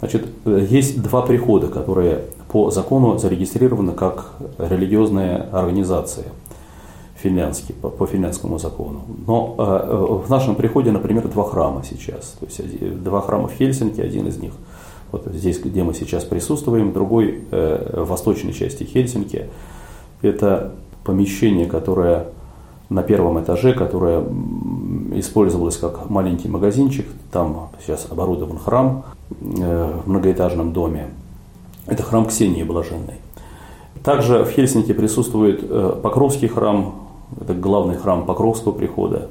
Значит, 0.00 0.26
э, 0.44 0.66
есть 0.68 1.00
два 1.00 1.22
прихода, 1.22 1.68
которые 1.68 2.22
по 2.48 2.70
закону 2.70 3.16
зарегистрированы 3.16 3.92
как 3.92 4.32
религиозные 4.58 5.36
организации 5.52 6.24
финляндские, 7.14 7.76
по, 7.76 7.90
по 7.90 8.06
финляндскому 8.06 8.58
закону. 8.58 9.02
Но 9.26 9.54
э, 9.56 9.62
э 9.62 10.26
в 10.26 10.28
нашем 10.28 10.56
приходе, 10.56 10.90
например, 10.90 11.28
два 11.28 11.44
храма 11.44 11.84
сейчас. 11.88 12.36
То 12.40 12.46
есть 12.46 13.02
два 13.02 13.20
храма 13.20 13.46
в 13.46 13.52
Хельсинки, 13.52 14.00
один 14.00 14.26
из 14.26 14.38
них 14.38 14.52
вот 15.12 15.26
здесь, 15.32 15.60
где 15.60 15.82
мы 15.82 15.94
сейчас 15.94 16.24
присутствуем, 16.24 16.92
другой 16.92 17.44
э, 17.50 18.02
в 18.02 18.08
восточной 18.08 18.52
части 18.52 18.84
Хельсинки. 18.84 19.46
Это 20.22 20.72
помещение, 21.04 21.66
которое 21.66 22.26
на 22.88 23.02
первом 23.02 23.40
этаже, 23.40 23.72
которое 23.72 24.20
использовалось 25.20 25.76
как 25.76 26.10
маленький 26.10 26.48
магазинчик. 26.48 27.06
Там 27.30 27.70
сейчас 27.80 28.06
оборудован 28.10 28.58
храм 28.58 29.04
э, 29.30 30.00
в 30.04 30.08
многоэтажном 30.08 30.72
доме. 30.72 31.08
Это 31.86 32.02
храм 32.02 32.26
Ксении 32.26 32.62
Блаженной. 32.62 33.14
Также 34.02 34.44
в 34.44 34.50
Хельсинки 34.50 34.92
присутствует 34.92 35.60
э, 35.62 36.00
Покровский 36.02 36.48
храм, 36.48 36.94
это 37.40 37.54
главный 37.54 37.96
храм 37.96 38.24
Покровского 38.24 38.72
прихода. 38.72 39.28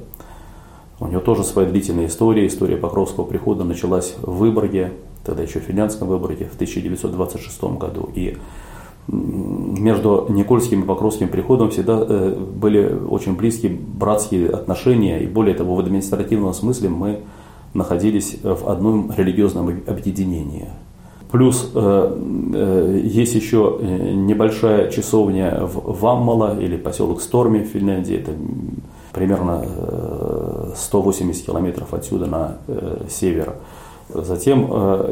У 0.99 1.07
него 1.07 1.21
тоже 1.21 1.43
своя 1.43 1.67
длительная 1.69 2.07
история. 2.07 2.45
История 2.45 2.75
Покровского 2.75 3.23
прихода 3.23 3.63
началась 3.63 4.15
в 4.21 4.37
Выборге, 4.37 4.91
тогда 5.25 5.43
еще 5.43 5.59
в 5.59 5.63
финляндском 5.63 6.07
Выборге, 6.09 6.45
в 6.45 6.55
1926 6.55 7.63
году. 7.77 8.09
И 8.13 8.37
между 9.11 10.27
Никольским 10.29 10.83
и 10.83 10.85
Покровским 10.85 11.29
приходом 11.29 11.71
всегда 11.71 12.03
э, 12.07 12.35
были 12.35 12.93
очень 13.09 13.35
близкие 13.35 13.71
братские 13.71 14.49
отношения, 14.49 15.19
и 15.19 15.27
более 15.27 15.55
того, 15.55 15.75
в 15.75 15.79
административном 15.79 16.53
смысле 16.53 16.89
мы 16.89 17.19
находились 17.73 18.37
в 18.43 18.69
одном 18.69 19.11
религиозном 19.15 19.81
объединении. 19.87 20.67
Плюс 21.31 21.71
э, 21.73 22.17
э, 22.53 23.01
есть 23.03 23.35
еще 23.35 23.79
небольшая 23.81 24.89
часовня 24.89 25.59
в 25.61 26.01
Ваммала 26.01 26.59
или 26.59 26.77
поселок 26.77 27.21
Сторми 27.21 27.59
в 27.59 27.67
Финляндии, 27.67 28.17
это 28.17 28.31
примерно 29.13 29.65
180 30.75 31.45
километров 31.45 31.93
отсюда 31.93 32.27
на 32.27 32.57
север. 33.09 33.55
Затем 34.13 34.71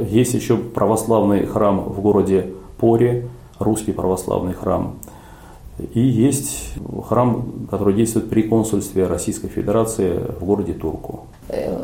есть 0.10 0.34
еще 0.36 0.56
православный 0.58 1.46
храм 1.46 1.80
в 1.80 2.00
городе 2.02 2.54
Поре, 2.80 3.28
русский 3.60 3.92
православный 3.92 4.54
храм. 4.54 4.96
И 5.94 6.00
есть 6.00 6.74
храм, 7.08 7.68
который 7.70 7.94
действует 7.94 8.30
при 8.30 8.42
консульстве 8.42 9.06
Российской 9.06 9.48
Федерации 9.48 10.20
в 10.40 10.44
городе 10.44 10.74
Турку. 10.74 11.26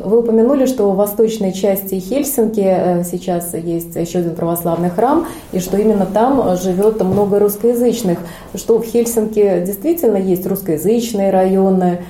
Вы 0.04 0.18
упомянули, 0.18 0.66
что 0.66 0.90
в 0.90 0.96
восточной 0.96 1.52
части 1.52 2.00
Хельсинки 2.00 2.60
э, 2.60 3.04
сейчас 3.04 3.54
есть 3.54 3.94
еще 3.94 4.18
один 4.18 4.34
православный 4.34 4.90
храм, 4.90 5.26
и 5.52 5.60
что 5.60 5.76
именно 5.76 6.06
там 6.06 6.56
живет 6.56 7.00
много 7.02 7.38
русскоязычных. 7.38 8.18
Что 8.56 8.78
в 8.78 8.84
Хельсинки 8.84 9.62
действительно 9.64 10.16
есть 10.16 10.44
русскоязычные 10.44 11.30
районы, 11.30 12.00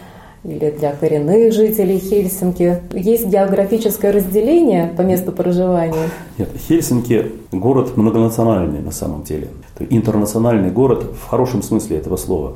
или 0.45 0.71
для 0.71 0.93
коренных 0.93 1.53
жителей 1.53 1.99
Хельсинки? 1.99 2.81
Есть 2.93 3.27
географическое 3.27 4.13
разделение 4.13 4.93
по 4.97 5.03
месту 5.03 5.33
проживания? 5.33 6.11
Нет, 6.39 6.51
Хельсинки– 6.69 7.33
город 7.53 7.97
многонациональный 7.97 8.81
на 8.81 8.93
самом 8.93 9.23
деле. 9.23 9.49
Интернациональный 9.79 10.71
город 10.71 11.07
в 11.21 11.29
хорошем 11.29 11.63
смысле 11.63 11.99
этого 11.99 12.17
слова. 12.17 12.55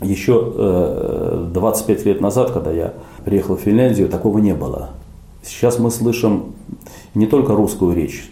Еще 0.00 1.48
25 1.52 2.06
лет 2.06 2.20
назад, 2.20 2.52
когда 2.52 2.70
я 2.70 2.94
приехал 3.24 3.56
в 3.56 3.60
Финляндию, 3.60 4.08
такого 4.08 4.38
не 4.38 4.54
было. 4.54 4.90
Сейчас 5.42 5.78
мы 5.78 5.90
слышим 5.90 6.54
не 7.14 7.26
только 7.26 7.54
русскую 7.54 7.94
речь, 7.96 8.30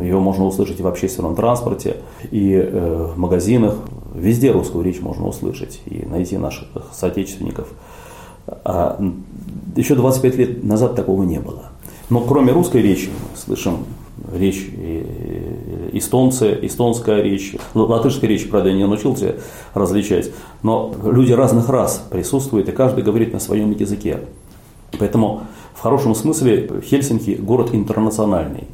ее 0.00 0.18
можно 0.18 0.44
услышать 0.46 0.80
и 0.80 0.82
в 0.82 0.86
общественном 0.86 1.36
транспорте, 1.36 1.98
и 2.30 2.54
э, 2.54 3.12
в 3.14 3.18
магазинах, 3.18 3.76
везде 4.14 4.50
русскую 4.50 4.84
речь 4.84 5.00
можно 5.00 5.26
услышать 5.26 5.80
и 5.86 6.04
найти 6.06 6.36
наших 6.38 6.68
соотечественников. 6.92 7.68
А 8.64 9.00
еще 9.76 9.94
25 9.94 10.36
лет 10.36 10.64
назад 10.64 10.94
такого 10.94 11.22
не 11.22 11.38
было. 11.38 11.70
Но 12.10 12.20
кроме 12.20 12.52
русской 12.52 12.80
речи 12.80 13.08
мы 13.08 13.36
слышим 13.36 13.84
речь 14.34 14.68
эстонцы, 15.92 16.58
эстонская 16.62 17.22
речь, 17.22 17.54
латышская 17.74 18.28
речь, 18.28 18.48
правда, 18.48 18.70
я 18.70 18.76
не 18.76 18.86
научился 18.86 19.36
различать, 19.74 20.32
но 20.62 20.94
люди 21.04 21.32
разных 21.32 21.68
рас 21.68 22.02
присутствуют, 22.10 22.68
и 22.68 22.72
каждый 22.72 23.04
говорит 23.04 23.32
на 23.32 23.40
своем 23.40 23.70
языке. 23.72 24.20
Поэтому 24.98 25.42
в 25.74 25.80
хорошем 25.80 26.14
смысле 26.14 26.82
Хельсинки 26.82 27.32
город 27.32 27.70
интернациональный. 27.72 28.64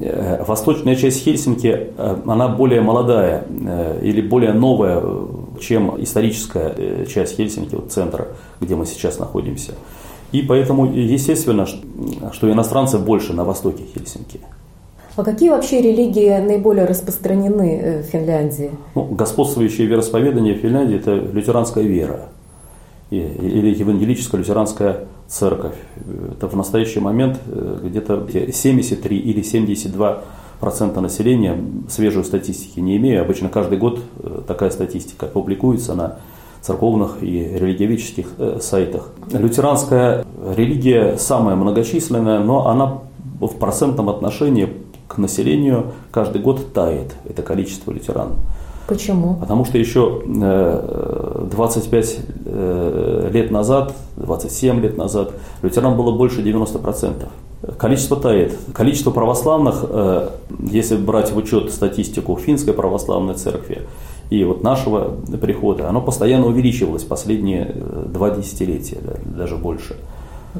Э, 0.00 0.44
восточная 0.44 0.96
часть 0.96 1.22
Хельсинки, 1.22 1.90
э, 1.96 2.16
она 2.26 2.48
более 2.48 2.80
молодая 2.80 3.44
э, 3.48 4.00
или 4.02 4.20
более 4.20 4.52
новая, 4.52 5.02
чем 5.60 6.02
историческая 6.02 7.04
часть 7.06 7.36
Хельсинки, 7.36 7.74
вот 7.74 7.92
центра, 7.92 8.28
где 8.60 8.76
мы 8.76 8.86
сейчас 8.86 9.18
находимся. 9.18 9.72
И 10.32 10.42
поэтому, 10.42 10.86
естественно, 10.86 11.66
что 11.66 12.50
иностранцев 12.50 13.04
больше 13.04 13.32
на 13.32 13.44
востоке 13.44 13.84
Хельсинки. 13.94 14.40
А 15.16 15.24
какие 15.24 15.50
вообще 15.50 15.80
религии 15.82 16.38
наиболее 16.38 16.84
распространены 16.84 18.02
в 18.02 18.10
Финляндии? 18.10 18.70
Ну, 18.94 19.04
господствующее 19.04 19.86
вероисповедание 19.86 20.54
в 20.54 20.58
Финляндии– 20.58 20.96
это 20.98 21.14
лютеранская 21.14 21.84
вера 21.84 22.28
или 23.10 23.74
евангелическая 23.74 24.38
лютеранская 24.38 25.06
церковь. 25.28 25.74
Это 26.32 26.48
в 26.48 26.56
настоящий 26.56 27.00
момент 27.00 27.38
э, 27.46 27.80
где-то 27.84 28.26
73 28.52 29.18
или 29.18 29.42
72 29.42 30.22
процента 30.58 31.00
населения, 31.00 31.56
свежей 31.88 32.24
статистики 32.24 32.80
не 32.80 32.96
имею, 32.96 33.22
обычно 33.22 33.48
каждый 33.48 33.78
год 33.78 34.00
э, 34.18 34.40
такая 34.46 34.70
статистика 34.70 35.26
публикуется 35.26 35.94
на 35.94 36.16
церковных 36.62 37.22
и 37.22 37.56
религиоведческих 37.58 38.26
э, 38.38 38.58
сайтах. 38.60 39.10
Лютеранская 39.30 40.24
религия 40.56 41.16
самая 41.18 41.56
многочисленная, 41.56 42.40
но 42.40 42.66
она 42.66 42.98
в 43.40 43.54
процентном 43.58 44.08
отношении 44.08 44.72
к 45.06 45.18
населению 45.18 45.92
каждый 46.10 46.40
год 46.40 46.72
тает, 46.72 47.14
это 47.28 47.42
количество 47.42 47.92
лютеран. 47.92 48.32
Почему? 48.88 49.34
Потому 49.34 49.66
что 49.66 49.76
еще 49.76 50.22
25 50.24 52.18
э, 52.46 53.30
лет 53.30 53.50
назад, 53.50 53.94
27 54.16 54.80
лет 54.80 54.96
назад, 54.96 55.32
лютеран 55.60 55.94
было 55.94 56.10
больше 56.10 56.40
90%. 56.40 57.28
Количество 57.76 58.16
тает. 58.16 58.56
Количество 58.72 59.10
православных, 59.10 59.84
э, 59.86 60.30
если 60.70 60.96
брать 60.96 61.32
в 61.32 61.36
учет 61.36 61.70
статистику 61.70 62.34
финской 62.36 62.72
православной 62.72 63.34
церкви 63.34 63.82
и 64.30 64.42
вот 64.44 64.62
нашего 64.62 65.16
прихода, 65.40 65.86
оно 65.88 66.00
постоянно 66.00 66.46
увеличивалось 66.46 67.04
последние 67.04 67.74
э, 67.74 68.04
два 68.06 68.30
десятилетия, 68.30 69.00
даже 69.36 69.56
больше. 69.56 69.96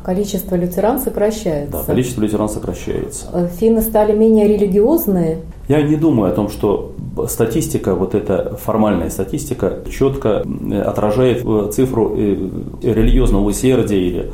Количество 0.04 0.54
лютеран 0.54 1.00
сокращается. 1.00 1.72
Да, 1.72 1.82
количество 1.84 2.20
лютеран 2.20 2.48
сокращается. 2.48 3.48
Финны 3.58 3.80
стали 3.80 4.16
менее 4.16 4.46
религиозные? 4.46 5.38
Я 5.66 5.82
не 5.82 5.96
думаю 5.96 6.32
о 6.32 6.34
том, 6.34 6.50
что 6.50 6.92
статистика, 7.28 7.94
вот 7.94 8.14
эта 8.14 8.56
формальная 8.56 9.10
статистика, 9.10 9.78
четко 9.90 10.44
отражает 10.84 11.44
э, 11.44 11.70
цифру 11.72 12.14
э, 12.16 12.36
религиозного 12.82 13.44
усердия 13.44 14.00
или 14.00 14.32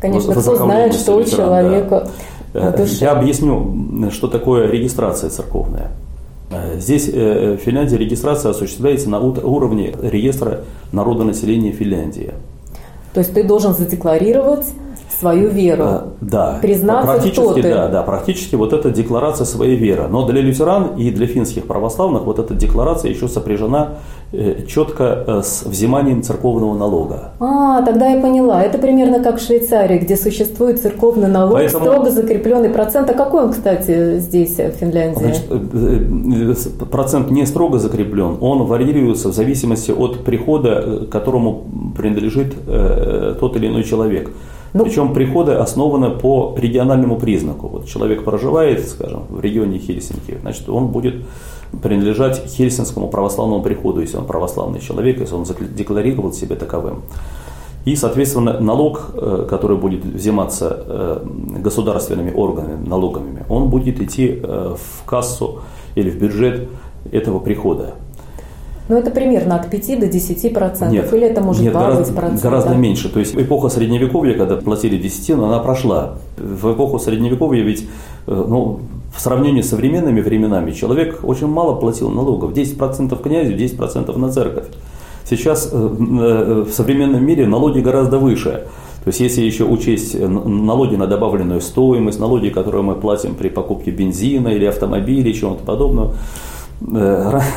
Конечно, 0.00 0.32
кто 0.32 0.56
знает, 0.56 0.94
что 0.94 1.16
у 1.16 1.24
человека 1.24 2.08
да. 2.52 2.74
Э, 2.76 2.86
я 3.00 3.12
объясню, 3.12 4.10
что 4.10 4.28
такое 4.28 4.70
регистрация 4.70 5.30
церковная. 5.30 5.90
Здесь 6.76 7.08
в 7.08 7.56
Финляндии 7.56 7.96
регистрация 7.96 8.50
осуществляется 8.50 9.10
на 9.10 9.18
уровне 9.18 9.92
реестра 10.02 10.60
народонаселения 10.92 11.72
Финляндии. 11.72 12.32
То 13.12 13.20
есть 13.20 13.34
ты 13.34 13.42
должен 13.42 13.74
задекларировать 13.74 14.66
свою 15.24 15.48
веру. 15.48 15.84
А, 15.84 16.08
да. 16.20 16.58
Признаться, 16.60 17.12
практически, 17.12 17.40
кто 17.40 17.54
ты. 17.54 17.62
Да, 17.62 17.88
да, 17.88 18.02
практически 18.02 18.56
вот 18.56 18.72
эта 18.72 18.90
декларация 18.90 19.46
своей 19.46 19.76
веры. 19.76 20.06
Но 20.10 20.26
для 20.26 20.42
лютеран 20.42 20.96
и 20.98 21.10
для 21.10 21.26
финских 21.26 21.64
православных 21.66 22.24
вот 22.24 22.38
эта 22.38 22.54
декларация 22.54 23.10
еще 23.10 23.28
сопряжена 23.28 23.94
э, 24.32 24.66
четко 24.66 25.24
э, 25.26 25.42
с 25.42 25.62
взиманием 25.62 26.22
церковного 26.22 26.76
налога. 26.76 27.32
А, 27.40 27.82
тогда 27.82 28.08
я 28.08 28.20
поняла. 28.20 28.62
Это 28.62 28.76
примерно 28.78 29.24
как 29.24 29.40
в 29.40 29.46
Швейцарии, 29.46 29.98
где 29.98 30.16
существует 30.16 30.82
церковный 30.82 31.28
налог, 31.28 31.54
Поэтому... 31.54 31.84
строго 31.84 32.10
закрепленный 32.10 32.68
процент. 32.68 33.08
А 33.10 33.14
какой 33.14 33.44
он, 33.44 33.52
кстати, 33.52 34.18
здесь, 34.18 34.58
в 34.58 34.72
Финляндии? 34.72 35.20
Значит, 35.20 35.44
э, 35.50 36.84
процент 36.84 37.30
не 37.30 37.46
строго 37.46 37.78
закреплен, 37.78 38.36
он 38.40 38.66
варьируется 38.66 39.28
в 39.28 39.32
зависимости 39.32 39.90
от 39.90 40.24
прихода, 40.24 41.06
которому 41.10 41.64
принадлежит 41.96 42.54
тот 43.40 43.56
или 43.56 43.66
иной 43.68 43.84
человек. 43.84 44.30
Ну, 44.74 44.84
Причем 44.84 45.14
приходы 45.14 45.52
основаны 45.52 46.10
по 46.10 46.56
региональному 46.58 47.16
признаку. 47.16 47.68
Вот 47.68 47.86
человек 47.86 48.24
проживает, 48.24 48.88
скажем, 48.88 49.22
в 49.28 49.40
регионе 49.40 49.78
Хельсинки, 49.78 50.36
значит, 50.40 50.68
он 50.68 50.88
будет 50.88 51.24
принадлежать 51.80 52.42
Хельсинскому 52.48 53.08
православному 53.08 53.62
приходу, 53.62 54.00
если 54.00 54.16
он 54.16 54.24
православный 54.24 54.80
человек, 54.80 55.20
если 55.20 55.36
он 55.36 55.46
декларировал 55.76 56.32
себе 56.32 56.56
таковым. 56.56 57.02
И, 57.84 57.94
соответственно, 57.94 58.58
налог, 58.60 59.10
э, 59.14 59.46
который 59.48 59.76
будет 59.76 60.04
взиматься 60.04 60.84
э, 60.86 61.24
государственными 61.62 62.32
органами, 62.32 62.84
налогами, 62.84 63.44
он 63.48 63.68
будет 63.68 64.00
идти 64.00 64.40
э, 64.42 64.74
в 64.76 65.04
кассу 65.04 65.60
или 65.94 66.10
в 66.10 66.18
бюджет 66.18 66.68
этого 67.12 67.38
прихода. 67.38 67.94
Ну, 68.88 68.98
это 68.98 69.10
примерно 69.10 69.56
от 69.56 69.70
5 69.70 70.00
до 70.00 70.06
10 70.06 70.52
процентов, 70.52 71.12
или 71.14 71.26
это 71.26 71.40
может 71.40 71.62
нет, 71.62 71.72
20 71.72 71.92
гораздо, 71.92 72.14
процентов? 72.14 72.42
Гораздо 72.42 72.74
меньше. 72.74 73.08
То 73.08 73.18
есть 73.18 73.34
эпоха 73.34 73.70
Средневековья, 73.70 74.34
когда 74.34 74.56
платили 74.56 74.98
10, 74.98 75.36
но 75.36 75.46
она 75.46 75.58
прошла. 75.60 76.18
В 76.36 76.72
эпоху 76.72 76.98
Средневековья 76.98 77.62
ведь 77.62 77.88
э, 78.26 78.44
ну, 78.48 78.80
в 79.16 79.20
сравнении 79.20 79.62
с 79.62 79.70
современными 79.70 80.20
временами 80.20 80.72
человек 80.72 81.20
очень 81.22 81.46
мало 81.46 81.76
платил 81.76 82.10
налогов. 82.10 82.52
10% 82.52 83.22
князю, 83.22 83.54
10% 83.54 84.18
на 84.18 84.30
церковь. 84.30 84.66
Сейчас 85.24 85.70
э, 85.72 85.76
э, 85.76 86.64
в 86.68 86.70
современном 86.70 87.24
мире 87.24 87.46
налоги 87.46 87.80
гораздо 87.80 88.18
выше. 88.18 88.66
То 89.04 89.08
есть, 89.08 89.20
если 89.20 89.42
еще 89.42 89.64
учесть 89.64 90.18
налоги 90.18 90.96
на 90.96 91.06
добавленную 91.06 91.60
стоимость, 91.60 92.18
налоги, 92.18 92.48
которые 92.48 92.82
мы 92.82 92.94
платим 92.94 93.34
при 93.34 93.48
покупке 93.48 93.90
бензина 93.90 94.48
или 94.48 94.64
автомобиля, 94.64 95.28
или 95.28 95.32
чего-то 95.32 95.62
подобного, 95.62 96.14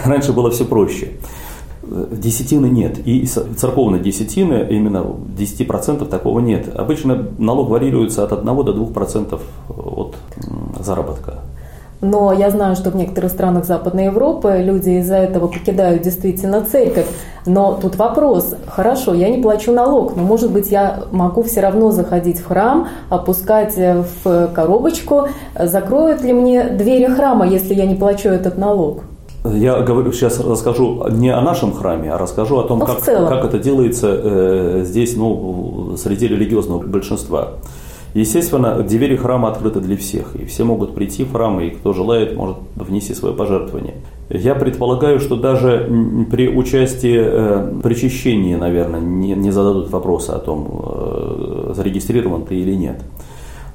раньше 0.06 0.34
было 0.34 0.50
все 0.52 0.66
проще. 0.66 1.12
Десятины 1.84 2.66
нет. 2.66 3.00
И 3.06 3.26
церковной 3.26 4.00
десятины, 4.00 4.68
именно 4.70 5.06
10% 5.38 6.06
такого 6.08 6.40
нет. 6.40 6.76
Обычно 6.76 7.28
налог 7.38 7.70
варьируется 7.70 8.24
от 8.24 8.34
1 8.34 8.46
до 8.46 8.74
2% 8.74 9.40
от 9.70 10.16
заработка. 10.80 11.36
Но 12.02 12.32
я 12.32 12.52
знаю, 12.52 12.76
что 12.76 12.92
в 12.92 12.96
некоторых 12.96 13.32
странах 13.32 13.66
Западной 13.66 14.06
Европы 14.06 14.62
люди 14.64 15.00
из-за 15.00 15.16
этого 15.16 15.48
покидают 15.48 16.04
действительно 16.04 16.62
церковь. 16.62 17.08
Но 17.48 17.80
тут 17.82 17.96
вопрос, 17.96 18.54
хорошо, 18.68 19.16
я 19.16 19.30
не 19.30 19.42
плачу 19.42 19.72
налог, 19.72 20.16
но 20.16 20.22
может 20.22 20.52
быть 20.52 20.70
я 20.70 21.06
могу 21.12 21.42
все 21.42 21.62
равно 21.62 21.92
заходить 21.92 22.40
в 22.40 22.46
храм, 22.46 22.88
опускать 23.10 23.76
в 23.78 24.48
коробочку. 24.54 25.30
Закроют 25.60 26.22
ли 26.22 26.34
мне 26.34 26.66
двери 26.66 27.08
храма, 27.08 27.48
если 27.48 27.74
я 27.74 27.88
не 27.88 27.96
плачу 27.96 28.30
этот 28.30 28.60
налог? 28.60 29.04
Я 29.54 29.82
говорю, 29.82 30.12
сейчас 30.12 30.40
расскажу 30.40 31.08
не 31.12 31.30
о 31.30 31.42
нашем 31.42 31.74
храме, 31.74 32.12
а 32.12 32.18
расскажу 32.18 32.58
о 32.60 32.64
том, 32.64 32.80
ну, 32.80 32.86
как, 32.86 33.04
как 33.04 33.46
это 33.46 33.60
делается 33.60 34.08
э, 34.10 34.84
здесь, 34.86 35.16
ну, 35.16 35.96
среди 35.98 36.28
религиозного 36.28 36.82
большинства. 36.84 37.54
Естественно, 38.14 38.82
двери 38.82 39.16
храма 39.16 39.50
открыты 39.50 39.80
для 39.80 39.96
всех, 39.96 40.36
и 40.36 40.46
все 40.46 40.64
могут 40.64 40.96
прийти 40.96 41.24
в 41.24 41.34
храм, 41.34 41.60
и 41.60 41.70
кто 41.70 41.94
желает, 41.94 42.36
может 42.36 42.58
внести 42.76 43.14
свое 43.14 43.36
пожертвование. 43.36 43.96
Я 44.30 44.56
предполагаю, 44.56 45.20
что 45.20 45.36
даже 45.36 45.90
при 46.32 46.50
участии, 46.50 47.18
э, 47.18 47.80
причащении, 47.84 48.56
наверное, 48.56 49.00
не, 49.00 49.34
не 49.34 49.52
зададут 49.52 49.92
вопроса 49.92 50.36
о 50.36 50.40
том, 50.40 50.68
э, 50.84 51.74
зарегистрирован 51.76 52.46
ты 52.46 52.56
или 52.56 52.74
нет. 52.74 53.02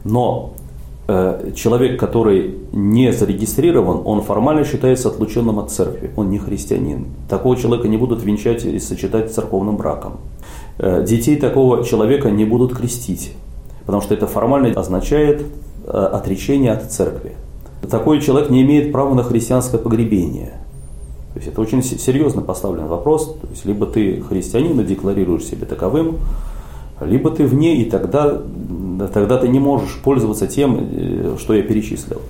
Но 0.05 0.55
человек, 1.07 1.99
который 1.99 2.55
не 2.73 3.13
зарегистрирован, 3.13 4.03
он 4.05 4.23
формально 4.23 4.65
считается 4.65 5.09
отлученным 5.09 5.59
от 5.59 5.71
церкви, 5.71 6.11
он 6.17 6.31
не 6.31 6.39
христианин. 6.39 7.07
Такого 7.29 7.57
человека 7.57 7.89
не 7.89 7.97
будут 7.97 8.23
венчать 8.23 8.65
и 8.65 8.79
сочетать 8.79 9.33
церковным 9.33 9.77
браком. 9.77 10.19
Э, 10.79 11.05
детей 11.07 11.37
такого 11.37 11.85
человека 11.85 12.31
не 12.31 12.45
будут 12.45 12.75
крестить, 12.75 13.33
потому 13.85 14.03
что 14.03 14.15
это 14.15 14.27
формально 14.27 14.69
означает 14.79 15.43
э, 15.87 15.91
отречение 15.91 16.73
от 16.73 16.91
церкви. 16.91 17.33
Такой 17.91 18.21
человек 18.21 18.51
не 18.51 18.63
имеет 18.63 18.93
права 18.93 19.15
на 19.15 19.23
христианское 19.23 19.79
погребение. 19.79 20.55
То 21.35 21.39
есть 21.39 21.49
это 21.49 21.61
очень 21.61 21.83
серьезно 21.83 22.43
поставленный 22.43 22.89
вопрос. 22.89 23.37
То 23.41 23.49
есть 23.51 23.65
либо 23.65 23.87
ты 23.87 24.23
христианин 24.23 24.79
и 24.81 24.85
декларируешь 24.85 25.45
себя 25.45 25.67
таковым, 25.67 26.19
либо 27.01 27.31
ты 27.31 27.47
вне, 27.47 27.77
и 27.77 27.91
тогда, 27.91 28.43
тогда 29.13 29.39
ты 29.39 29.49
не 29.49 29.61
можешь 29.61 30.01
пользоваться 30.03 30.47
тем, 30.47 30.89
э, 30.91 31.37
что 31.39 31.55
я 31.55 31.63
перечислил. 31.63 32.21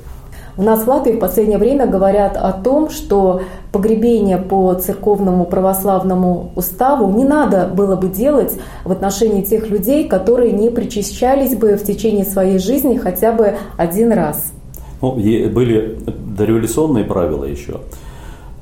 У 0.59 0.63
нас 0.63 0.85
в 0.85 0.89
Латвии 0.89 1.13
в 1.13 1.19
последнее 1.19 1.57
время 1.57 1.87
говорят 1.87 2.37
о 2.37 2.53
том, 2.53 2.91
что 2.91 3.41
погребение 3.73 4.37
по 4.37 4.75
церковному 4.75 5.47
православному 5.47 6.53
уставу 6.57 7.11
не 7.11 7.25
надо 7.25 7.71
было 7.75 7.97
бы 7.97 8.09
делать 8.09 8.59
в 8.85 8.93
отношении 8.93 9.41
тех 9.43 9.71
людей, 9.71 10.07
которые 10.07 10.53
не 10.53 10.69
причащались 10.69 11.57
бы 11.57 11.77
в 11.77 11.85
течение 11.85 12.27
своей 12.27 12.59
жизни 12.59 12.99
хотя 12.99 13.33
бы 13.33 13.55
один 13.79 14.13
раз. 14.13 14.53
Ну, 15.01 15.13
были 15.13 15.99
дореволюционные 16.37 17.05
правила 17.05 17.45
еще. 17.45 17.81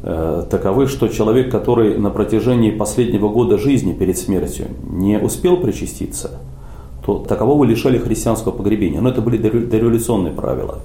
Э, 0.03 0.45
таковы, 0.49 0.87
что 0.87 1.09
человек, 1.09 1.51
который 1.51 1.99
на 1.99 2.11
протяжении 2.11 2.71
последнего 2.71 3.29
года 3.29 3.59
жизни 3.59 3.93
перед 3.93 4.17
смертью 4.17 4.67
не 4.89 5.19
успел 5.19 5.57
причаститься, 5.57 6.39
то 7.05 7.19
такового 7.19 7.65
лишали 7.65 7.99
христианского 7.99 8.53
погребения. 8.53 9.01
Но 9.01 9.09
это 9.09 9.21
были 9.21 9.39
дореволюционные 9.39 10.33
правила 10.33 10.81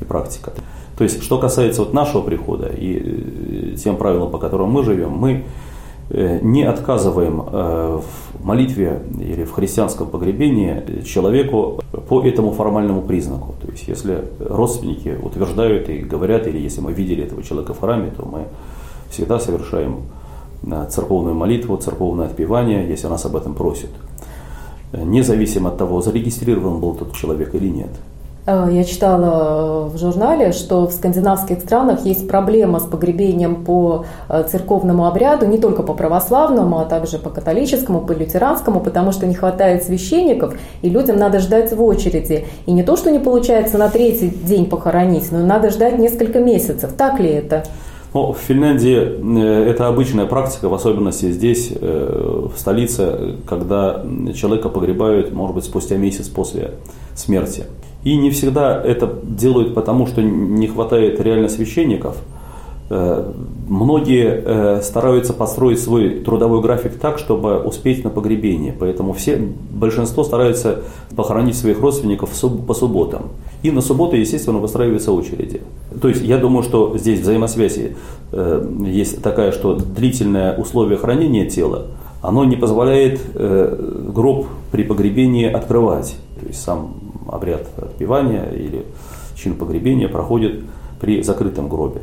и 0.00 0.04
практика. 0.04 0.52
То 0.96 1.04
есть, 1.04 1.22
что 1.22 1.38
касается 1.38 1.80
вот 1.82 1.94
нашего 1.94 2.22
прихода 2.22 2.66
и 2.66 3.72
э, 3.72 3.76
тем 3.76 3.96
правилам, 3.96 4.30
по 4.30 4.38
которым 4.38 4.70
мы 4.70 4.84
живем, 4.84 5.12
мы 5.12 5.44
э, 6.10 6.38
не 6.42 6.64
отказываем 6.64 7.40
в 7.40 8.04
молитве 8.42 9.02
или 9.18 9.44
в 9.44 9.52
христианском 9.52 10.08
погребении 10.08 11.02
человеку 11.04 11.80
по 12.08 12.22
этому 12.22 12.52
формальному 12.52 13.02
признаку. 13.02 13.54
То 13.62 13.70
есть, 13.70 13.88
если 13.88 14.24
родственники 14.40 15.16
утверждают 15.22 15.88
и 15.88 15.98
говорят, 15.98 16.46
или 16.46 16.58
если 16.58 16.80
мы 16.80 16.92
видели 16.92 17.24
этого 17.24 17.42
человека 17.42 17.74
в 17.74 17.80
храме, 17.80 18.10
то 18.16 18.26
мы 18.26 18.46
всегда 19.10 19.38
совершаем 19.38 20.02
э, 20.62 20.86
церковную 20.90 21.34
молитву, 21.34 21.76
церковное 21.76 22.26
отпевание, 22.26 22.88
если 22.88 23.08
нас 23.08 23.24
об 23.26 23.36
этом 23.36 23.54
просят. 23.54 23.90
Независимо 24.92 25.68
от 25.68 25.78
того, 25.78 26.02
зарегистрирован 26.02 26.80
был 26.80 26.94
тот 26.94 27.14
человек 27.14 27.54
или 27.54 27.68
нет. 27.68 27.90
Э, 28.46 28.68
я 28.70 28.84
читала 28.84 29.88
в 29.88 29.98
журнале, 29.98 30.52
что 30.52 30.86
в 30.86 30.92
скандинавских 30.92 31.60
странах 31.60 32.04
есть 32.04 32.26
проблема 32.28 32.80
с 32.80 32.84
погребением 32.84 33.64
по 33.64 34.04
э, 34.28 34.44
церковному 34.50 35.06
обряду, 35.06 35.46
не 35.46 35.58
только 35.58 35.82
по 35.82 35.94
православному, 35.94 36.78
а 36.78 36.84
также 36.84 37.18
по 37.18 37.30
католическому, 37.30 38.00
по 38.00 38.12
лютеранскому, 38.12 38.80
потому 38.80 39.12
что 39.12 39.26
не 39.26 39.34
хватает 39.34 39.84
священников, 39.84 40.54
и 40.82 40.88
людям 40.88 41.18
надо 41.18 41.38
ждать 41.38 41.72
в 41.72 41.82
очереди. 41.82 42.46
И 42.66 42.72
не 42.72 42.82
то, 42.82 42.96
что 42.96 43.10
не 43.10 43.18
получается 43.18 43.78
на 43.78 43.88
третий 43.88 44.28
день 44.28 44.66
похоронить, 44.66 45.30
но 45.30 45.38
надо 45.38 45.70
ждать 45.70 45.98
несколько 45.98 46.40
месяцев. 46.40 46.92
Так 46.96 47.20
ли 47.20 47.30
это? 47.30 47.64
Ну, 48.12 48.32
в 48.32 48.38
Финляндии 48.38 48.96
э, 48.96 49.70
это 49.70 49.86
обычная 49.86 50.26
практика, 50.26 50.68
в 50.68 50.74
особенности 50.74 51.30
здесь, 51.30 51.70
в 51.70 52.52
столице, 52.56 53.36
когда 53.46 54.04
человека 54.34 54.68
погребают, 54.68 55.32
может 55.32 55.54
быть, 55.54 55.64
спустя 55.64 55.96
месяц 55.96 56.28
после 56.28 56.72
смерти. 57.14 57.64
И 58.02 58.16
не 58.16 58.30
всегда 58.30 58.82
это 58.82 59.12
делают 59.22 59.74
потому, 59.74 60.06
что 60.06 60.22
не 60.22 60.66
хватает 60.66 61.20
реально 61.20 61.48
священников. 61.48 62.16
Э, 62.92 63.32
многие 63.68 64.42
э, 64.44 64.82
стараются 64.82 65.32
построить 65.32 65.80
свой 65.80 66.20
трудовой 66.20 66.60
график 66.60 66.98
так, 66.98 67.18
чтобы 67.18 67.60
успеть 67.60 68.02
на 68.02 68.10
погребение. 68.10 68.74
Поэтому 68.76 69.12
все, 69.12 69.40
большинство 69.70 70.24
стараются 70.24 70.80
похоронить 71.14 71.56
своих 71.56 71.80
родственников 71.80 72.30
по 72.66 72.74
субботам. 72.74 73.28
И 73.62 73.70
на 73.70 73.80
субботу, 73.80 74.16
естественно, 74.16 74.58
выстраиваются 74.58 75.12
очереди. 75.12 75.62
То 76.02 76.08
есть 76.08 76.22
я 76.22 76.36
думаю, 76.36 76.64
что 76.64 76.98
здесь 76.98 77.20
взаимосвязь 77.20 77.78
э, 78.32 78.70
есть 78.84 79.22
такая, 79.22 79.52
что 79.52 79.74
длительное 79.74 80.56
условие 80.56 80.98
хранения 80.98 81.48
тела, 81.48 81.86
оно 82.22 82.44
не 82.44 82.56
позволяет 82.56 83.20
гроб 83.34 84.46
при 84.72 84.82
погребении 84.82 85.46
открывать. 85.46 86.16
То 86.40 86.46
есть 86.46 86.60
сам 86.60 86.94
обряд 87.28 87.66
отпевания 87.78 88.50
или 88.50 88.84
чин 89.36 89.54
погребения 89.54 90.08
проходит 90.08 90.60
при 91.00 91.22
закрытом 91.22 91.68
гробе. 91.68 92.02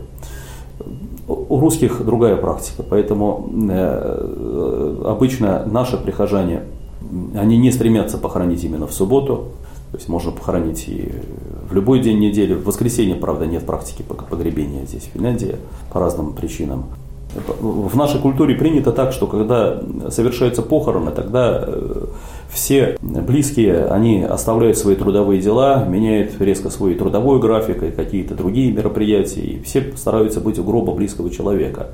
У 1.28 1.60
русских 1.60 2.06
другая 2.06 2.38
практика, 2.38 2.84
поэтому 2.84 3.50
э, 3.70 5.04
обычно 5.06 5.66
наши 5.66 5.98
прихожане, 5.98 6.62
они 7.36 7.58
не 7.58 7.72
стремятся 7.72 8.18
похоронить 8.18 8.63
именно 8.63 8.88
в 8.88 8.94
субботу, 8.94 9.50
то 9.92 9.98
есть 9.98 10.08
можно 10.08 10.32
похоронить 10.32 10.88
и 10.88 11.12
в 11.70 11.74
любой 11.74 12.00
день 12.00 12.20
недели. 12.20 12.54
В 12.54 12.63
воскресенье, 12.66 13.16
правда, 13.16 13.46
нет 13.46 13.66
практики 13.66 14.04
погребения 14.04 14.86
здесь, 14.86 15.04
в 15.04 15.13
Финляндии, 15.13 15.58
по 15.92 16.00
разным 16.00 16.34
причинам. 16.34 16.86
В 17.60 17.96
нашей 17.98 18.22
культуре 18.22 18.56
принято 18.56 18.92
так, 18.92 19.12
что 19.12 19.28
когда 19.28 19.82
совершаются 20.10 20.62
похороны, 20.62 21.12
тогда 21.12 21.63
э, 21.68 22.06
все 22.58 22.98
близкие, 23.02 23.86
они 23.86 24.24
оставляют 24.24 24.80
свои 24.80 24.96
трудовые 24.96 25.39
дела, 25.39 25.86
меняют 25.86 26.41
резко 26.41 26.72
свой 26.72 26.96
трудовой 26.96 27.39
график 27.39 27.84
и 27.84 27.91
какие-то 27.91 28.34
другие 28.34 28.72
мероприятия, 28.72 29.41
и 29.41 29.62
все 29.62 29.93
стараются 29.96 30.41
быть 30.41 30.58
у 30.58 30.63
гроба 30.63 30.93
близкого 30.93 31.30
человека. 31.30 31.91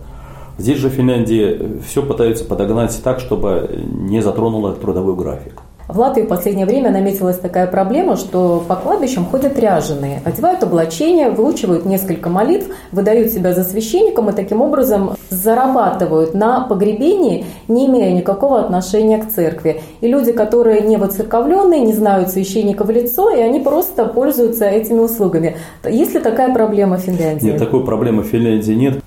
Здесь 0.58 0.78
же 0.78 0.90
в 0.90 0.94
Финляндии 0.94 1.82
все 1.86 2.02
пытаются 2.02 2.46
подогнать 2.46 2.98
так, 3.04 3.20
чтобы 3.20 3.84
не 3.92 4.22
затронуло 4.22 4.74
трудовой 4.74 5.16
график. 5.16 5.63
В 5.90 6.00
Латвии 6.00 6.24
в 6.24 6.28
последнее 6.28 6.66
время 6.66 6.92
наметилась 6.92 7.38
такая 7.38 7.68
проблема, 7.68 8.16
что 8.16 8.64
по 8.66 8.76
кладбищам 8.76 9.26
ходят 9.26 9.60
ряженые, 9.60 10.22
одевают 10.24 10.64
облачения, 10.64 11.30
выучивают 11.30 11.86
несколько 11.86 12.30
молитв, 12.30 12.68
выдают 12.94 13.32
себя 13.32 13.54
за 13.54 13.66
священником 13.66 14.30
и 14.30 14.34
таким 14.34 14.62
образом 14.62 15.16
зарабатывают 15.30 16.34
на 16.34 16.62
погребении, 16.62 17.46
не 17.68 17.88
имея 17.88 18.14
никакого 18.14 18.62
отношения 18.62 19.18
к 19.18 19.30
церкви. 19.30 19.82
И 20.00 20.08
люди, 20.08 20.32
которые 20.32 20.82
не 20.82 20.96
воцерковленные, 20.96 21.82
не 21.82 21.94
знают 21.94 22.30
священника 22.30 22.86
в 22.86 22.90
лицо, 22.90 23.30
и 23.30 23.42
они 23.42 23.60
просто 23.60 24.06
пользуются 24.06 24.66
этими 24.66 25.00
услугами. 25.00 25.58
Есть 25.84 26.14
ли 26.14 26.22
такая 26.22 26.54
проблема 26.54 26.98
в 26.98 27.02
Финляндии? 27.02 27.48
Нет, 27.48 27.60
такой 27.60 27.84
проблемы 27.84 28.24
в 28.24 28.28
Финляндии 28.28 28.74
нет. 28.74 29.03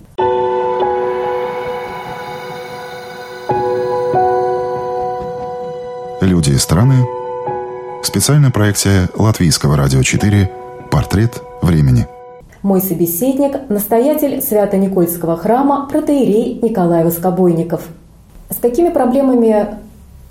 Люди 6.26 6.50
и 6.50 6.56
страны. 6.56 7.06
Специальная 8.02 8.50
проекция 8.50 9.08
Латвийского 9.14 9.76
радио 9.76 10.02
4 10.02 10.50
«Портрет 10.90 11.40
времени». 11.62 12.08
Мой 12.62 12.80
собеседник– 12.80 13.52
настоятель 13.68 14.42
Свято-Никольского 14.42 15.36
храма 15.36 15.86
протеерей 15.88 16.58
Николай 16.60 17.04
Воскобойников. 17.04 17.82
С 18.50 18.56
какими 18.56 18.88
проблемами 18.88 19.78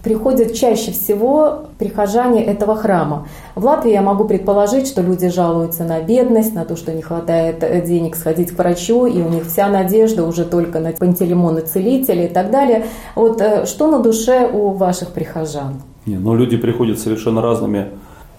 приходят 0.06 0.54
чаще 0.54 0.92
всего 0.92 1.64
прихожане 1.80 2.46
этого 2.46 2.76
храма. 2.76 3.28
В 3.56 3.66
Латвии 3.66 3.92
я 3.92 4.04
могу 4.04 4.26
предположить, 4.26 4.88
что 4.88 5.02
люди 5.02 5.30
жалуются 5.30 5.84
на 5.84 6.00
бедность, 6.00 6.54
на 6.54 6.64
то, 6.64 6.76
что 6.76 6.94
не 6.94 7.02
хватает 7.02 7.60
денег 7.88 8.16
сходить 8.16 8.52
к 8.52 8.58
врачу, 8.60 9.08
и 9.08 9.20
у 9.20 9.30
них 9.30 9.48
вся 9.48 9.68
надежда 9.68 10.24
уже 10.24 10.46
только 10.46 10.80
на 10.80 10.92
пантелеймона 10.92 11.62
целителя 11.62 12.26
и 12.26 12.28
так 12.28 12.52
далее. 12.52 12.86
Вот 13.16 13.42
э, 13.42 13.66
что 13.66 13.90
на 13.90 14.00
душе 14.00 14.48
у 14.48 14.74
ваших 14.74 15.10
прихожан? 15.10 15.82
Не, 16.06 16.18
но 16.18 16.36
люди 16.36 16.56
приходят 16.56 17.00
совершенно 17.00 17.42
разными 17.42 17.88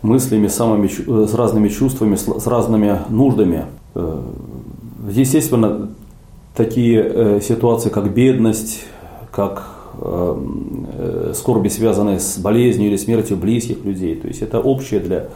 мыслями, 0.02 0.46
самыми, 0.46 0.86
э, 0.86 1.26
с 1.26 1.34
разными 1.34 1.68
чувствами, 1.68 2.14
с 2.14 2.46
разными 2.46 3.00
нуждами. 3.08 3.64
Э, 3.96 4.22
естественно, 5.10 5.88
такие 6.54 7.02
э, 7.02 7.40
ситуации, 7.42 7.88
как 7.88 8.14
бедность, 8.14 8.84
как 9.32 9.75
скорби, 11.34 11.68
связанные 11.68 12.20
с 12.20 12.38
болезнью 12.38 12.88
или 12.88 12.96
смертью 12.96 13.36
близких 13.36 13.84
людей. 13.84 14.14
То 14.14 14.28
есть 14.28 14.42
это 14.42 14.60
общее 14.60 15.00
для, 15.00 15.28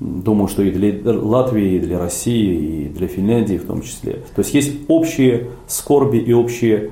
думаю, 0.00 0.48
что 0.48 0.62
и 0.62 0.70
для 0.70 1.12
Латвии, 1.12 1.76
и 1.76 1.78
для 1.78 1.98
России, 1.98 2.84
и 2.84 2.88
для 2.88 3.06
Финляндии 3.06 3.56
в 3.56 3.66
том 3.66 3.82
числе. 3.82 4.22
То 4.34 4.40
есть 4.42 4.54
есть 4.54 4.72
общие 4.88 5.48
скорби 5.66 6.18
и 6.18 6.32
общие 6.32 6.90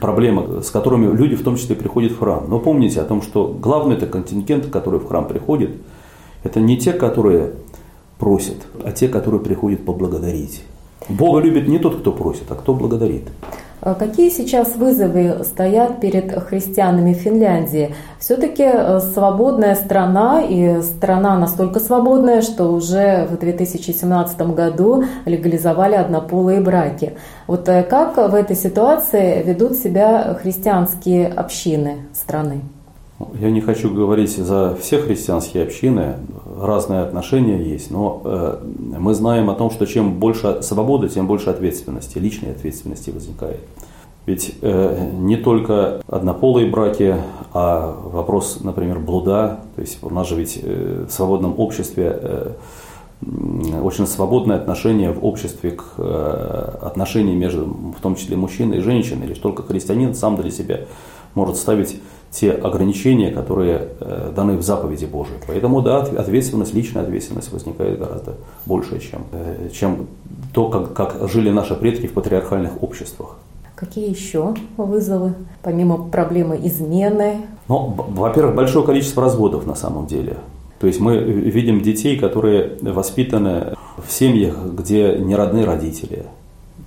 проблемы, 0.00 0.62
с 0.62 0.70
которыми 0.70 1.14
люди 1.14 1.34
в 1.34 1.42
том 1.42 1.56
числе 1.56 1.74
приходят 1.76 2.12
в 2.12 2.18
храм. 2.18 2.44
Но 2.48 2.58
помните 2.58 3.00
о 3.00 3.04
том, 3.04 3.22
что 3.22 3.54
главный 3.60 3.96
это 3.96 4.06
контингент, 4.06 4.66
который 4.66 5.00
в 5.00 5.06
храм 5.06 5.26
приходит, 5.26 5.70
это 6.42 6.60
не 6.60 6.78
те, 6.78 6.92
которые 6.92 7.50
просят, 8.18 8.56
а 8.84 8.92
те, 8.92 9.08
которые 9.08 9.40
приходят 9.40 9.84
поблагодарить. 9.84 10.62
Бога 11.08 11.40
любит 11.40 11.66
не 11.68 11.78
тот, 11.78 12.00
кто 12.00 12.12
просит, 12.12 12.44
а 12.50 12.54
кто 12.54 12.72
благодарит. 12.72 13.24
А 13.82 13.94
какие 13.94 14.28
сейчас 14.28 14.76
вызовы 14.76 15.42
стоят 15.44 16.00
перед 16.00 16.32
христианами 16.44 17.14
Финляндии? 17.14 17.94
Все-таки 18.18 18.62
э, 18.62 19.00
свободная 19.00 19.74
страна 19.74 20.42
и 20.42 20.82
страна 20.82 21.38
настолько 21.38 21.80
свободная, 21.80 22.42
что 22.42 22.72
уже 22.72 23.26
в 23.30 23.38
2017 23.38 24.38
году 24.54 25.04
легализовали 25.24 25.94
однополые 25.94 26.60
браки. 26.60 27.14
Вот 27.46 27.68
э, 27.70 27.82
как 27.82 28.18
в 28.18 28.34
этой 28.34 28.54
ситуации 28.54 29.42
ведут 29.42 29.76
себя 29.76 30.38
христианские 30.42 31.28
общины 31.28 32.06
страны? 32.12 32.60
Я 33.38 33.50
не 33.50 33.60
хочу 33.60 33.92
говорить 33.92 34.36
за 34.36 34.76
все 34.80 34.98
христианские 34.98 35.62
общины, 35.62 36.16
разные 36.60 37.02
отношения 37.02 37.62
есть, 37.62 37.90
но 37.90 38.22
э, 38.24 38.58
мы 38.98 39.14
знаем 39.14 39.50
о 39.50 39.54
том, 39.54 39.70
что 39.70 39.86
чем 39.86 40.18
больше 40.18 40.62
свободы, 40.62 41.08
тем 41.08 41.26
больше 41.26 41.50
ответственности, 41.50 42.18
личной 42.18 42.52
ответственности 42.52 43.10
возникает. 43.10 43.60
Ведь 44.26 44.56
э, 44.60 45.10
не 45.14 45.36
только 45.36 46.02
однополые 46.06 46.70
браки, 46.70 47.16
а 47.52 47.96
вопрос, 48.04 48.60
например, 48.62 48.98
блуда, 48.98 49.60
то 49.74 49.80
есть 49.80 49.98
у 50.02 50.10
нас 50.10 50.28
же 50.28 50.36
ведь 50.36 50.60
э, 50.62 51.06
в 51.08 51.12
свободном 51.12 51.58
обществе 51.58 52.18
э, 52.20 52.52
очень 53.82 54.06
свободное 54.06 54.56
отношение 54.56 55.12
в 55.12 55.24
обществе 55.24 55.72
к 55.72 55.84
э, 55.98 56.78
отношениям 56.82 57.38
между, 57.38 57.64
в 57.66 58.00
том 58.00 58.14
числе 58.14 58.36
мужчиной 58.36 58.78
и 58.78 58.80
женщиной, 58.80 59.26
лишь 59.26 59.38
только 59.38 59.62
христианин 59.62 60.14
сам 60.14 60.36
для 60.36 60.50
себя 60.50 60.80
может 61.34 61.56
ставить 61.56 62.00
те 62.30 62.52
ограничения, 62.52 63.30
которые 63.30 63.88
э, 64.00 64.32
даны 64.34 64.56
в 64.56 64.62
заповеди 64.62 65.04
Божией. 65.04 65.38
Поэтому, 65.46 65.82
да, 65.82 65.98
ответственность, 66.02 66.74
личная 66.74 67.02
ответственность 67.02 67.52
возникает 67.52 67.98
гораздо 67.98 68.34
больше, 68.66 69.00
чем, 69.00 69.22
э, 69.32 69.68
чем 69.72 70.06
то, 70.54 70.68
как, 70.68 70.92
как 70.92 71.28
жили 71.28 71.50
наши 71.50 71.74
предки 71.74 72.06
в 72.06 72.12
патриархальных 72.12 72.82
обществах. 72.82 73.36
Какие 73.74 74.10
еще 74.10 74.54
вызовы, 74.76 75.34
помимо 75.62 76.08
проблемы 76.08 76.60
измены? 76.62 77.38
Ну, 77.66 77.94
во-первых, 77.96 78.54
большое 78.54 78.84
количество 78.84 79.22
разводов 79.22 79.66
на 79.66 79.74
самом 79.74 80.06
деле. 80.06 80.36
То 80.80 80.86
есть 80.86 81.00
мы 81.00 81.18
видим 81.18 81.80
детей, 81.80 82.18
которые 82.18 82.78
воспитаны 82.80 83.74
в 83.98 84.10
семьях, 84.10 84.56
где 84.72 85.16
не 85.18 85.34
родные 85.34 85.64
родители. 85.64 86.26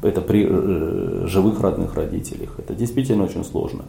Это 0.01 0.21
при 0.21 0.47
э, 0.49 1.27
живых 1.27 1.62
родных 1.62 1.95
родителях. 1.95 2.56
Это 2.60 2.73
действительно 2.73 3.23
очень 3.23 3.43
сложно. 3.43 3.84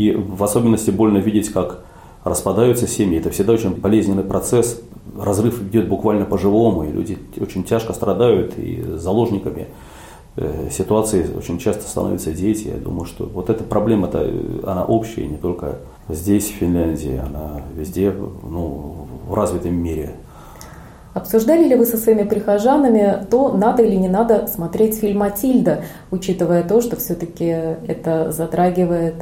И 0.00 0.12
в 0.12 0.42
особенности 0.42 0.90
больно 0.90 1.18
видеть, 1.18 1.50
как 1.50 1.80
распадаются 2.24 2.86
семьи. 2.86 3.18
Это 3.18 3.28
всегда 3.28 3.52
очень 3.52 3.74
болезненный 3.74 4.24
процесс. 4.24 4.80
Разрыв 5.14 5.60
идет 5.60 5.88
буквально 5.88 6.24
по-живому, 6.24 6.84
и 6.84 6.90
люди 6.90 7.18
очень 7.38 7.64
тяжко 7.64 7.92
страдают, 7.92 8.58
и 8.58 8.82
заложниками 8.96 9.66
э, 10.36 10.70
ситуации 10.70 11.26
очень 11.36 11.58
часто 11.58 11.86
становятся 11.86 12.32
дети. 12.32 12.68
Я 12.68 12.76
думаю, 12.78 13.04
что 13.04 13.26
вот 13.26 13.50
эта 13.50 13.62
проблема-то, 13.62 14.20
э, 14.22 14.60
она 14.66 14.86
общая, 14.86 15.26
не 15.26 15.36
только 15.36 15.80
здесь, 16.08 16.48
в 16.48 16.54
Финляндии, 16.54 17.20
она 17.22 17.60
везде, 17.76 18.10
ну, 18.42 19.06
в 19.28 19.34
развитом 19.34 19.74
мире. 19.74 20.14
Обсуждали 21.12 21.66
ли 21.66 21.74
вы 21.74 21.84
со 21.86 21.96
своими 21.96 22.22
прихожанами 22.22 23.26
то, 23.30 23.52
надо 23.52 23.82
или 23.82 23.96
не 23.96 24.08
надо 24.08 24.46
смотреть 24.46 24.98
фильм 24.98 25.18
«Матильда», 25.18 25.82
учитывая 26.10 26.62
то, 26.62 26.80
что 26.80 26.96
все-таки 26.96 27.44
это 27.44 28.30
затрагивает 28.30 29.16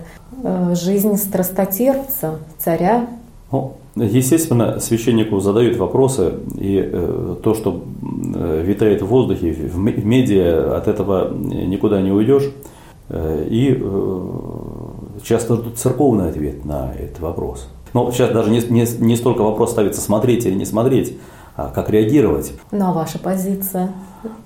жизнь 0.75 1.17
страстотерпца, 1.17 2.39
царя. 2.59 3.07
Ну, 3.51 3.77
естественно, 3.95 4.79
священнику 4.81 5.41
задают 5.41 5.77
вопросы, 5.77 6.35
и 6.55 6.81
э, 6.81 7.37
то, 7.43 7.55
что 7.55 7.83
э, 8.35 8.63
витает 8.65 9.03
в 9.03 9.07
воздухе, 9.07 9.53
в, 9.53 9.75
в 9.75 10.05
медиа, 10.05 10.77
от 10.77 10.87
этого 10.89 11.33
никуда 11.35 12.01
не 12.01 12.13
уйдешь. 12.13 12.51
Э, 13.09 13.47
и 13.49 13.77
э, 13.81 14.21
часто 15.23 15.57
ждут 15.57 15.79
церковный 15.79 16.29
ответ 16.29 16.65
на 16.65 16.93
этот 16.93 17.21
вопрос. 17.21 17.69
Но 17.95 18.11
сейчас 18.13 18.31
даже 18.31 18.51
не, 18.51 18.61
не, 18.69 18.85
не 18.99 19.17
столько 19.17 19.43
вопрос 19.43 19.71
ставится 19.71 20.01
смотреть 20.01 20.45
или 20.45 20.55
не 20.55 20.67
смотреть, 20.67 21.17
а 21.57 21.71
как 21.75 21.91
реагировать. 21.91 22.53
Ну 22.71 22.85
а 22.85 22.93
ваша 22.93 23.19
позиция? 23.19 23.93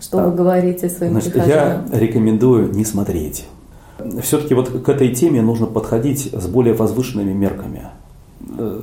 Что 0.01 0.21
а, 0.21 0.29
вы 0.29 0.37
говорите 0.37 0.89
своим 0.89 1.13
Значит, 1.13 1.37
Я 1.47 1.85
рекомендую 1.93 2.73
не 2.73 2.85
смотреть 2.85 3.47
все-таки 4.23 4.55
вот 4.55 4.69
к 4.69 4.89
этой 4.89 5.15
теме 5.15 5.43
нужно 5.43 5.67
подходить 5.67 6.33
с 6.33 6.47
более 6.47 6.75
возвышенными 6.75 7.33
мерками. 7.33 7.83
Э, 8.59 8.81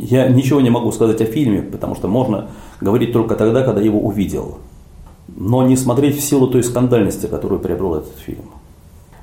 я 0.00 0.28
ничего 0.28 0.60
не 0.60 0.70
могу 0.70 0.92
сказать 0.92 1.20
о 1.20 1.24
фильме, 1.24 1.62
потому 1.62 1.94
что 1.94 2.08
можно 2.08 2.48
говорить 2.80 3.12
только 3.12 3.34
тогда, 3.34 3.62
когда 3.62 3.80
его 3.80 4.00
увидел. 4.00 4.58
Но 5.36 5.66
не 5.66 5.76
смотреть 5.76 6.18
в 6.18 6.20
силу 6.20 6.48
той 6.48 6.62
скандальности, 6.62 7.26
которую 7.26 7.60
приобрел 7.60 7.96
этот 7.96 8.16
фильм. 8.18 8.44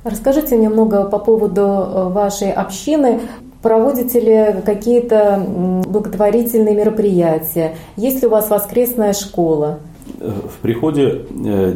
Расскажите 0.03 0.57
немного 0.57 1.03
по 1.03 1.19
поводу 1.19 1.61
э, 1.61 2.09
вашей 2.09 2.51
общины. 2.51 3.21
Проводите 3.61 4.19
ли 4.19 4.61
какие-то 4.65 5.45
благотворительные 5.87 6.75
мероприятия? 6.75 7.75
Есть 7.95 8.21
ли 8.21 8.27
у 8.27 8.31
вас 8.31 8.49
воскресная 8.49 9.13
школа? 9.13 9.79
Э, 10.19 10.31
в 10.31 10.59
приходе 10.61 11.25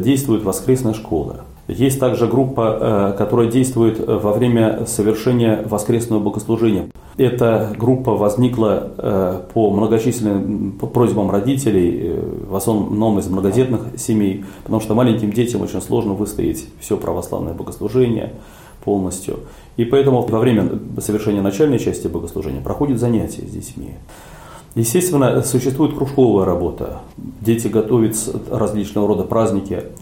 действует 0.00 0.42
воскресная 0.44 0.94
школа. 0.94 1.45
Есть 1.68 1.98
также 1.98 2.28
группа, 2.28 3.12
э, 3.14 3.18
которая 3.18 3.50
действует 3.50 3.98
э, 3.98 4.04
во 4.04 4.32
время 4.32 4.86
совершения 4.86 5.64
воскресного 5.64 6.20
богослужения. 6.20 6.88
Эта 7.16 7.74
группа 7.76 8.14
возникла 8.14 8.92
э, 8.96 9.40
по 9.52 9.70
многочисленным 9.70 10.72
просьбам 10.72 11.30
родителей, 11.30 12.20
в 12.48 12.54
основном 12.54 13.18
из 13.18 13.26
многодетных 13.26 13.98
семей, 13.98 14.44
потому 14.62 14.80
что 14.80 14.94
маленьким 14.94 15.32
детям 15.32 15.62
очень 15.62 15.82
сложно 15.82 16.12
выстоять 16.12 16.66
все 16.78 16.96
православное 16.96 17.52
богослужение 17.52 18.34
полностью. 18.84 19.40
И 19.76 19.84
поэтому 19.84 20.22
во 20.22 20.38
время 20.38 20.70
совершения 21.00 21.42
начальной 21.42 21.80
части 21.80 22.06
богослужения 22.06 22.60
проходят 22.60 23.00
занятия 23.00 23.42
с 23.42 23.50
детьми. 23.50 23.94
Естественно, 24.76 25.42
существует 25.42 25.96
кружковая 25.96 26.44
работа. 26.44 27.00
Дети 27.16 27.66
готовят 27.66 28.14
различного 28.52 29.08
рода 29.08 29.24
праздники– 29.24 29.82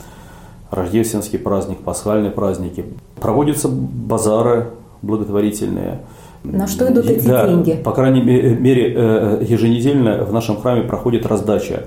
рождественский 0.74 1.38
праздник, 1.38 1.78
пасхальные 1.78 2.30
праздники. 2.30 2.84
Проводятся 3.20 3.68
базары 3.68 4.68
благотворительные. 5.02 6.00
На 6.42 6.66
что 6.66 6.90
идут 6.92 7.06
эти 7.08 7.26
да, 7.26 7.48
деньги? 7.48 7.80
По 7.82 7.92
крайней 7.92 8.20
мере, 8.20 8.92
э, 8.94 9.44
еженедельно 9.48 10.24
в 10.24 10.32
нашем 10.32 10.60
храме 10.60 10.82
проходит 10.82 11.26
раздача. 11.26 11.84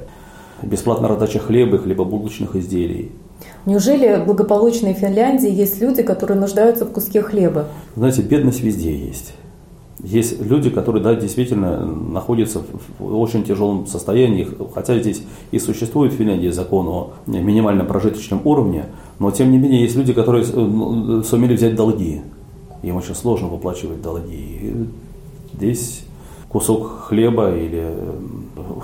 Бесплатная 0.63 1.09
раздача 1.09 1.39
хлеба, 1.39 1.77
хлебобулочных 1.77 2.55
изделий. 2.55 3.11
Неужели 3.67 4.15
в 4.15 4.25
благополучной 4.25 4.93
Финляндии 4.93 5.51
есть 5.51 5.79
люди, 5.79 6.01
которые 6.01 6.39
нуждаются 6.39 6.85
в 6.85 6.91
куске 6.91 7.21
хлеба? 7.21 7.67
Знаете, 7.95 8.23
бедность 8.23 8.61
везде 8.61 8.95
есть. 8.95 9.33
Есть 10.03 10.39
люди, 10.41 10.69
которые 10.69 11.03
да, 11.03 11.15
действительно 11.15 11.83
находятся 11.83 12.61
в 12.99 13.19
очень 13.19 13.43
тяжелом 13.43 13.87
состоянии, 13.87 14.47
хотя 14.73 14.99
здесь 14.99 15.23
и 15.49 15.57
существует 15.57 16.13
в 16.13 16.17
Финляндии 16.17 16.49
закон 16.49 16.87
о 16.87 17.13
минимальном 17.25 17.87
прожиточном 17.87 18.41
уровне, 18.43 18.85
но 19.17 19.31
тем 19.31 19.51
не 19.51 19.57
менее 19.57 19.81
есть 19.81 19.95
люди, 19.95 20.13
которые 20.13 20.45
ну, 20.45 21.23
сумели 21.23 21.55
взять 21.55 21.75
долги. 21.75 22.21
Им 22.83 22.95
очень 22.95 23.15
сложно 23.15 23.47
выплачивать 23.47 24.03
долги. 24.03 24.35
И 24.35 24.87
здесь 25.55 26.03
кусок 26.47 27.05
хлеба 27.07 27.55
или 27.55 27.85
э, 27.87 28.13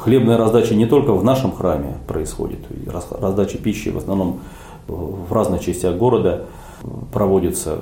хлебная 0.02 0.38
раздача 0.38 0.74
не 0.74 0.88
только 0.88 1.14
в 1.14 1.24
нашем 1.24 1.52
храме 1.52 1.98
происходит, 2.08 2.60
раздача 3.12 3.60
пищи 3.60 3.90
в 3.90 3.98
основном 3.98 4.40
в 4.88 5.32
разных 5.32 5.62
частях 5.62 5.96
города– 5.96 6.46
проводится, 7.12 7.78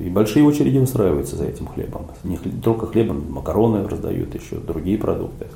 и 0.00 0.08
большие 0.08 0.44
очереди 0.44 0.78
выстраиваются 0.78 1.36
за 1.36 1.44
этим 1.44 1.66
хлебом. 1.66 2.06
Не 2.24 2.36
только 2.36 2.86
хлебом, 2.86 3.24
макароны 3.30 3.86
раздают, 3.86 4.34
еще 4.34 4.56
другие 4.56 4.98
продукты. 4.98 5.46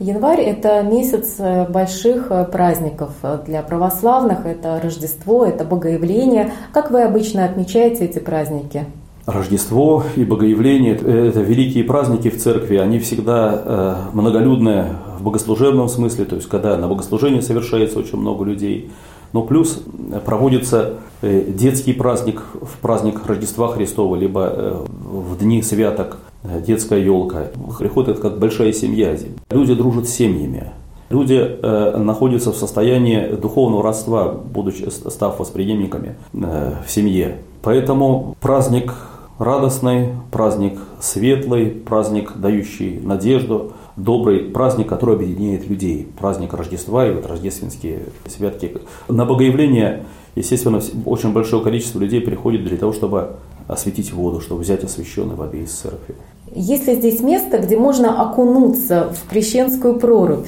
Январь– 0.00 0.40
это 0.42 0.82
месяц 0.82 1.36
э, 1.38 1.66
больших 1.68 2.30
э, 2.30 2.44
праздников 2.44 3.10
для 3.46 3.62
православных, 3.62 4.46
это 4.46 4.80
Рождество, 4.80 5.44
это 5.44 5.64
Богоявление. 5.64 6.52
Как 6.72 6.92
вы 6.92 7.02
обычно 7.02 7.44
отмечаете 7.44 8.04
эти 8.04 8.20
праздники? 8.20 8.86
Рождество 9.26 10.04
и 10.14 10.24
Богоявление– 10.24 10.94
это 10.94 11.40
великие 11.40 11.82
праздники 11.82 12.30
в 12.30 12.40
церкви, 12.40 12.76
они 12.76 13.00
всегда 13.00 13.62
э, 13.64 13.94
многолюдные 14.12 14.94
в 15.18 15.24
богослужебном 15.24 15.88
смысле, 15.88 16.26
то 16.26 16.36
есть 16.36 16.48
когда 16.48 16.76
на 16.76 16.86
богослужении 16.86 17.40
совершается 17.40 17.98
очень 17.98 18.18
много 18.18 18.44
людей– 18.44 18.90
но 19.32 19.42
плюс 19.42 19.82
проводится 20.24 20.94
э, 21.22 21.44
детский 21.48 21.92
праздник 21.92 22.42
в 22.54 22.78
праздник 22.80 23.26
Рождества 23.26 23.68
Христова, 23.68 24.16
либо 24.16 24.52
э, 24.52 24.84
в 25.04 25.38
дни 25.38 25.62
святок 25.62 26.18
э, 26.44 26.60
детская 26.66 27.00
елка. 27.00 27.48
Приходит 27.78 28.20
как 28.20 28.38
большая 28.38 28.72
семья. 28.72 29.16
Люди 29.50 29.74
дружат 29.74 30.08
с 30.08 30.12
семьями. 30.12 30.72
Люди 31.10 31.40
э, 31.40 31.96
находятся 31.96 32.52
в 32.52 32.56
состоянии 32.56 33.28
духовного 33.28 33.82
родства, 33.82 34.28
будучи 34.28 34.88
став 34.90 35.38
восприемниками 35.38 36.16
э, 36.34 36.74
в 36.86 36.90
семье. 36.90 37.38
Поэтому 37.62 38.36
праздник 38.40 38.94
радостный, 39.38 40.10
праздник 40.30 40.78
светлый, 41.00 41.66
праздник, 41.66 42.32
дающий 42.36 43.00
надежду, 43.02 43.72
добрый 43.98 44.40
праздник, 44.40 44.88
который 44.88 45.16
объединяет 45.16 45.68
людей. 45.68 46.08
Праздник 46.18 46.54
Рождества 46.54 47.06
и 47.06 47.12
вот 47.12 47.26
рождественские 47.26 48.00
святки. 48.26 48.76
На 49.08 49.24
Богоявление, 49.24 50.04
естественно, 50.36 50.80
очень 51.04 51.32
большое 51.32 51.62
количество 51.62 51.98
людей 51.98 52.20
приходит 52.20 52.64
для 52.64 52.76
того, 52.76 52.92
чтобы 52.92 53.36
осветить 53.66 54.12
воду, 54.12 54.40
чтобы 54.40 54.62
взять 54.62 54.84
освященной 54.84 55.34
воды 55.34 55.58
из 55.62 55.72
церкви. 55.72 56.14
Есть 56.54 56.86
ли 56.86 56.94
здесь 56.94 57.20
место, 57.20 57.58
где 57.58 57.76
можно 57.76 58.22
окунуться 58.22 59.12
в 59.12 59.28
крещенскую 59.28 59.98
прорубь? 59.98 60.46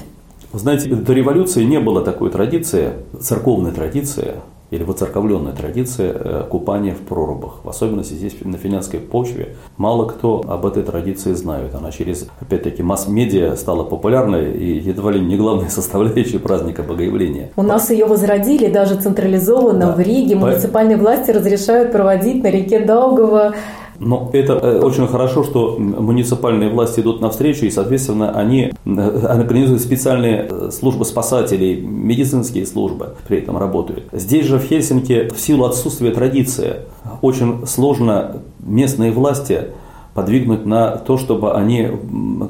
Знаете, 0.52 0.88
до 0.88 1.12
революции 1.12 1.62
не 1.64 1.78
было 1.78 2.02
такой 2.02 2.30
традиции, 2.30 2.94
церковной 3.20 3.72
традиции, 3.72 4.34
или 4.70 4.84
воцерковленная 4.84 5.52
традиция 5.52 6.12
э, 6.12 6.44
купания 6.48 6.94
в 6.94 7.00
прорубах. 7.00 7.64
В 7.64 7.68
особенности 7.68 8.14
здесь, 8.14 8.36
на 8.42 8.56
финляндской 8.56 9.00
почве, 9.00 9.56
мало 9.76 10.06
кто 10.06 10.44
об 10.46 10.64
этой 10.66 10.82
традиции 10.82 11.32
знает. 11.32 11.74
Она 11.74 11.90
через, 11.90 12.28
опять-таки, 12.40 12.82
масс-медиа 12.82 13.56
стала 13.56 13.84
популярной 13.84 14.52
и 14.52 14.78
едва 14.78 15.12
ли 15.12 15.20
не 15.20 15.36
главной 15.36 15.70
составляющей 15.70 16.38
праздника 16.38 16.82
Богоявления. 16.82 17.50
У 17.56 17.62
нас 17.62 17.90
ее 17.90 18.06
возродили 18.06 18.68
даже 18.68 18.96
централизованно 18.96 19.86
да. 19.86 19.92
в 19.94 20.00
Риге. 20.00 20.36
Муниципальные 20.36 20.96
власти 20.96 21.30
разрешают 21.30 21.92
проводить 21.92 22.42
на 22.42 22.48
реке 22.48 22.80
Даугава 22.80 23.54
но 24.00 24.30
это 24.32 24.54
э, 24.54 24.80
очень 24.80 25.06
хорошо, 25.06 25.44
что 25.44 25.76
муниципальные 25.78 26.70
власти 26.70 27.00
идут 27.00 27.20
навстречу, 27.20 27.66
и, 27.66 27.70
соответственно, 27.70 28.32
они 28.32 28.72
э, 28.86 29.26
организуют 29.26 29.82
специальные 29.82 30.48
э, 30.50 30.70
службы 30.72 31.04
спасателей, 31.04 31.80
медицинские 31.82 32.66
службы 32.66 33.14
при 33.28 33.38
этом 33.38 33.58
работают. 33.58 34.08
Здесь 34.12 34.46
же 34.46 34.58
в 34.58 34.62
Хельсинки 34.64 35.28
в 35.28 35.38
силу 35.38 35.66
отсутствия 35.66 36.12
традиции 36.12 36.76
очень 37.20 37.66
сложно 37.66 38.42
местные 38.58 39.12
власти 39.12 39.66
подвигнуть 40.14 40.64
на 40.64 40.96
то, 40.96 41.18
чтобы 41.18 41.52
они 41.52 41.88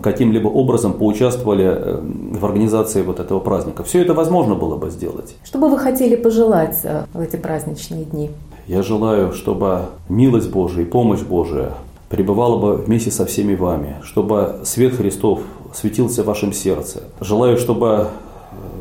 каким-либо 0.03 0.49
образом 0.49 0.95
поучаствовали 0.95 1.99
в 2.39 2.45
организации 2.45 3.03
вот 3.03 3.21
этого 3.21 3.41
праздника. 3.41 3.83
Все 3.83 4.01
это 4.01 4.15
возможно 4.15 4.55
было 4.55 4.77
бы 4.77 4.89
сделать. 4.91 5.37
Что 5.45 5.59
бы 5.59 5.69
вы 5.69 5.79
хотели 5.79 6.17
пожелать 6.17 6.79
в 7.13 7.21
эти 7.21 7.37
праздничные 7.37 8.05
дни? 8.05 8.31
Я 8.71 8.85
желаю, 8.85 9.33
чтобы 9.33 9.87
милость 10.09 10.49
Божия 10.53 10.85
и 10.85 10.89
помощь 10.89 11.23
Божия 11.23 11.73
пребывала 12.09 12.57
бы 12.57 12.77
вместе 12.77 13.11
со 13.11 13.27
всеми 13.27 13.57
вами, 13.57 13.97
чтобы 14.05 14.61
свет 14.63 14.95
Христов 14.95 15.41
светился 15.75 16.23
в 16.23 16.27
вашем 16.27 16.53
сердце. 16.53 17.03
Желаю, 17.21 17.57
чтобы 17.57 18.07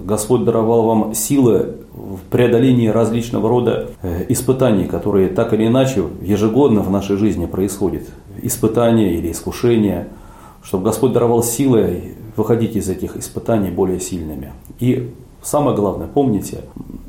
Господь 0.06 0.44
даровал 0.44 0.84
вам 0.84 1.16
силы 1.16 1.78
в 1.92 2.20
преодолении 2.30 2.88
различного 2.88 3.50
рода 3.50 3.90
э, 4.04 4.28
испытаний, 4.30 4.86
которые 4.86 5.28
так 5.28 5.54
или 5.54 5.66
иначе 5.66 6.04
ежегодно 6.22 6.82
в 6.82 6.92
нашей 6.92 7.18
жизни 7.18 7.48
происходят. 7.48 8.04
Испытания 8.44 9.16
или 9.16 9.32
искушения, 9.32 10.10
чтобы 10.62 10.84
Господь 10.84 11.14
даровал 11.14 11.42
силы 11.42 12.14
выходить 12.36 12.76
из 12.76 12.90
этих 12.90 13.18
испытаний 13.18 13.72
более 13.72 14.00
сильными. 14.00 14.54
И 14.80 15.12
самое 15.42 15.76
главное, 15.76 16.06
помните 16.06 16.60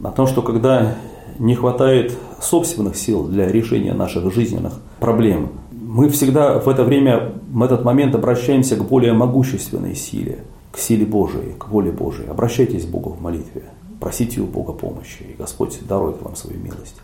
о 0.03 0.13
том, 0.13 0.27
что 0.27 0.41
когда 0.41 0.95
не 1.41 1.55
хватает 1.55 2.13
собственных 2.41 2.97
сил 2.97 3.25
для 3.25 3.49
решения 3.49 3.95
наших 3.95 4.33
жизненных 4.33 4.75
проблем, 5.01 5.49
мы 5.73 6.11
всегда 6.11 6.59
в 6.59 6.69
это 6.69 6.85
время, 6.85 7.33
в 7.51 7.63
этот 7.63 7.83
момент 7.83 8.15
обращаемся 8.15 8.77
к 8.77 8.85
более 8.85 9.15
могущественной 9.15 9.95
силе, 9.95 10.41
к 10.71 10.79
силе 10.79 11.07
Божией, 11.07 11.55
к 11.59 11.69
воле 11.69 11.91
Божией. 11.91 12.29
Обращайтесь 12.29 12.85
к 12.85 12.89
Богу 12.89 13.11
в 13.11 13.23
молитве, 13.23 13.63
просите 14.01 14.41
у 14.41 14.45
Бога 14.45 14.73
помощи, 14.73 15.23
и 15.23 15.35
Господь 15.37 15.79
дарует 15.89 16.21
вам 16.21 16.37
свою 16.37 16.61
милость. 16.61 16.97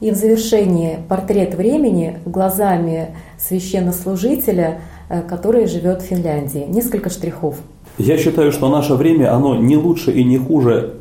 И 0.00 0.10
в 0.10 0.16
завершении 0.16 0.98
портрет 1.08 1.54
времени 1.54 2.18
глазами 2.26 3.14
священнослужителя, 3.38 4.80
э, 5.08 5.22
который 5.22 5.66
живет 5.66 6.02
в 6.02 6.04
Финляндии. 6.04 6.66
Несколько 6.68 7.08
штрихов. 7.08 7.56
Я 7.96 8.18
считаю, 8.18 8.52
что 8.52 8.68
наше 8.68 8.94
время, 8.94 9.34
оно 9.34 9.56
не 9.56 9.76
лучше 9.76 10.10
и 10.10 10.24
не 10.24 10.36
хуже 10.36 10.96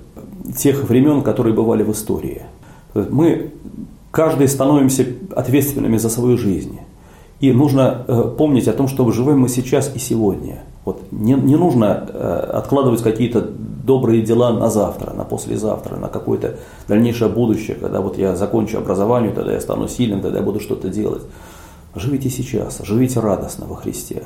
тех 0.56 0.88
времен, 0.88 1.24
которые 1.24 1.54
бывали 1.56 1.82
в 1.82 1.92
истории– 1.92 2.44
мы 2.96 3.52
каждый 4.12 4.48
становимся 4.48 5.06
ответственными 5.36 5.98
за 5.98 6.10
свою 6.10 6.38
жизнь. 6.38 6.80
И 7.42 7.52
нужно 7.52 8.06
э, 8.08 8.34
помнить 8.38 8.68
о 8.68 8.74
том, 8.74 8.88
что 8.88 9.10
живем 9.12 9.40
мы 9.40 9.50
сейчас 9.50 9.94
и 9.94 10.00
сегодня. 10.00 10.64
Вот 10.86 11.02
не, 11.12 11.34
не 11.34 11.56
нужно 11.56 12.08
э, 12.08 12.50
откладывать 12.54 13.04
какие-то 13.04 13.42
добрые 13.42 14.22
дела 14.22 14.54
на 14.54 14.70
завтра, 14.70 15.14
на 15.14 15.26
послезавтра, 15.26 15.98
на 15.98 16.08
какое-то 16.08 16.56
дальнейшее 16.88 17.30
будущее, 17.30 17.76
когда 17.76 18.02
вот 18.02 18.18
я 18.18 18.36
закончу 18.36 18.78
образование, 18.78 19.32
тогда 19.32 19.54
я 19.54 19.60
стану 19.60 19.88
сильным, 19.88 20.22
тогда 20.22 20.40
я 20.40 20.44
буду 20.46 20.60
что-то 20.60 20.90
делать. 20.90 21.24
Живите 21.94 22.30
сейчас, 22.30 22.80
живите 22.84 23.20
радостно 23.20 23.66
во 23.68 23.76
Христе. 23.76 24.24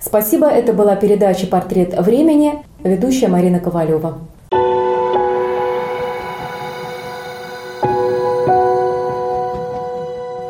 Спасибо. 0.00 0.46
Это 0.46 0.72
была 0.72 0.94
передача 0.96 1.46
«Портрет 1.46 1.98
времени», 1.98 2.62
ведущая 2.82 3.28
Марина 3.28 3.60
Ковалева. 3.60 4.18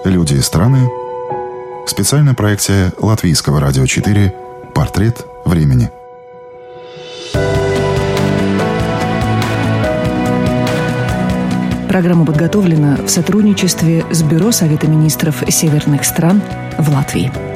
«Люди 0.09 0.35
и 0.35 0.41
страны» 0.41 0.89
специальная 1.87 2.33
проекция 2.33 2.93
Латвийского 2.99 3.61
радио 3.61 3.85
4 3.85 4.35
«Портрет 4.75 5.27
времени». 5.45 5.91
Программа 11.89 12.25
подготовлена 12.25 12.97
в 13.05 13.09
сотрудничестве 13.09 14.07
с 14.11 14.23
Бюро 14.23 14.51
Совета 14.51 14.87
министров 14.87 15.43
северных 15.49 16.05
стран 16.05 16.41
в 16.79 16.89
Латвии. 16.89 17.48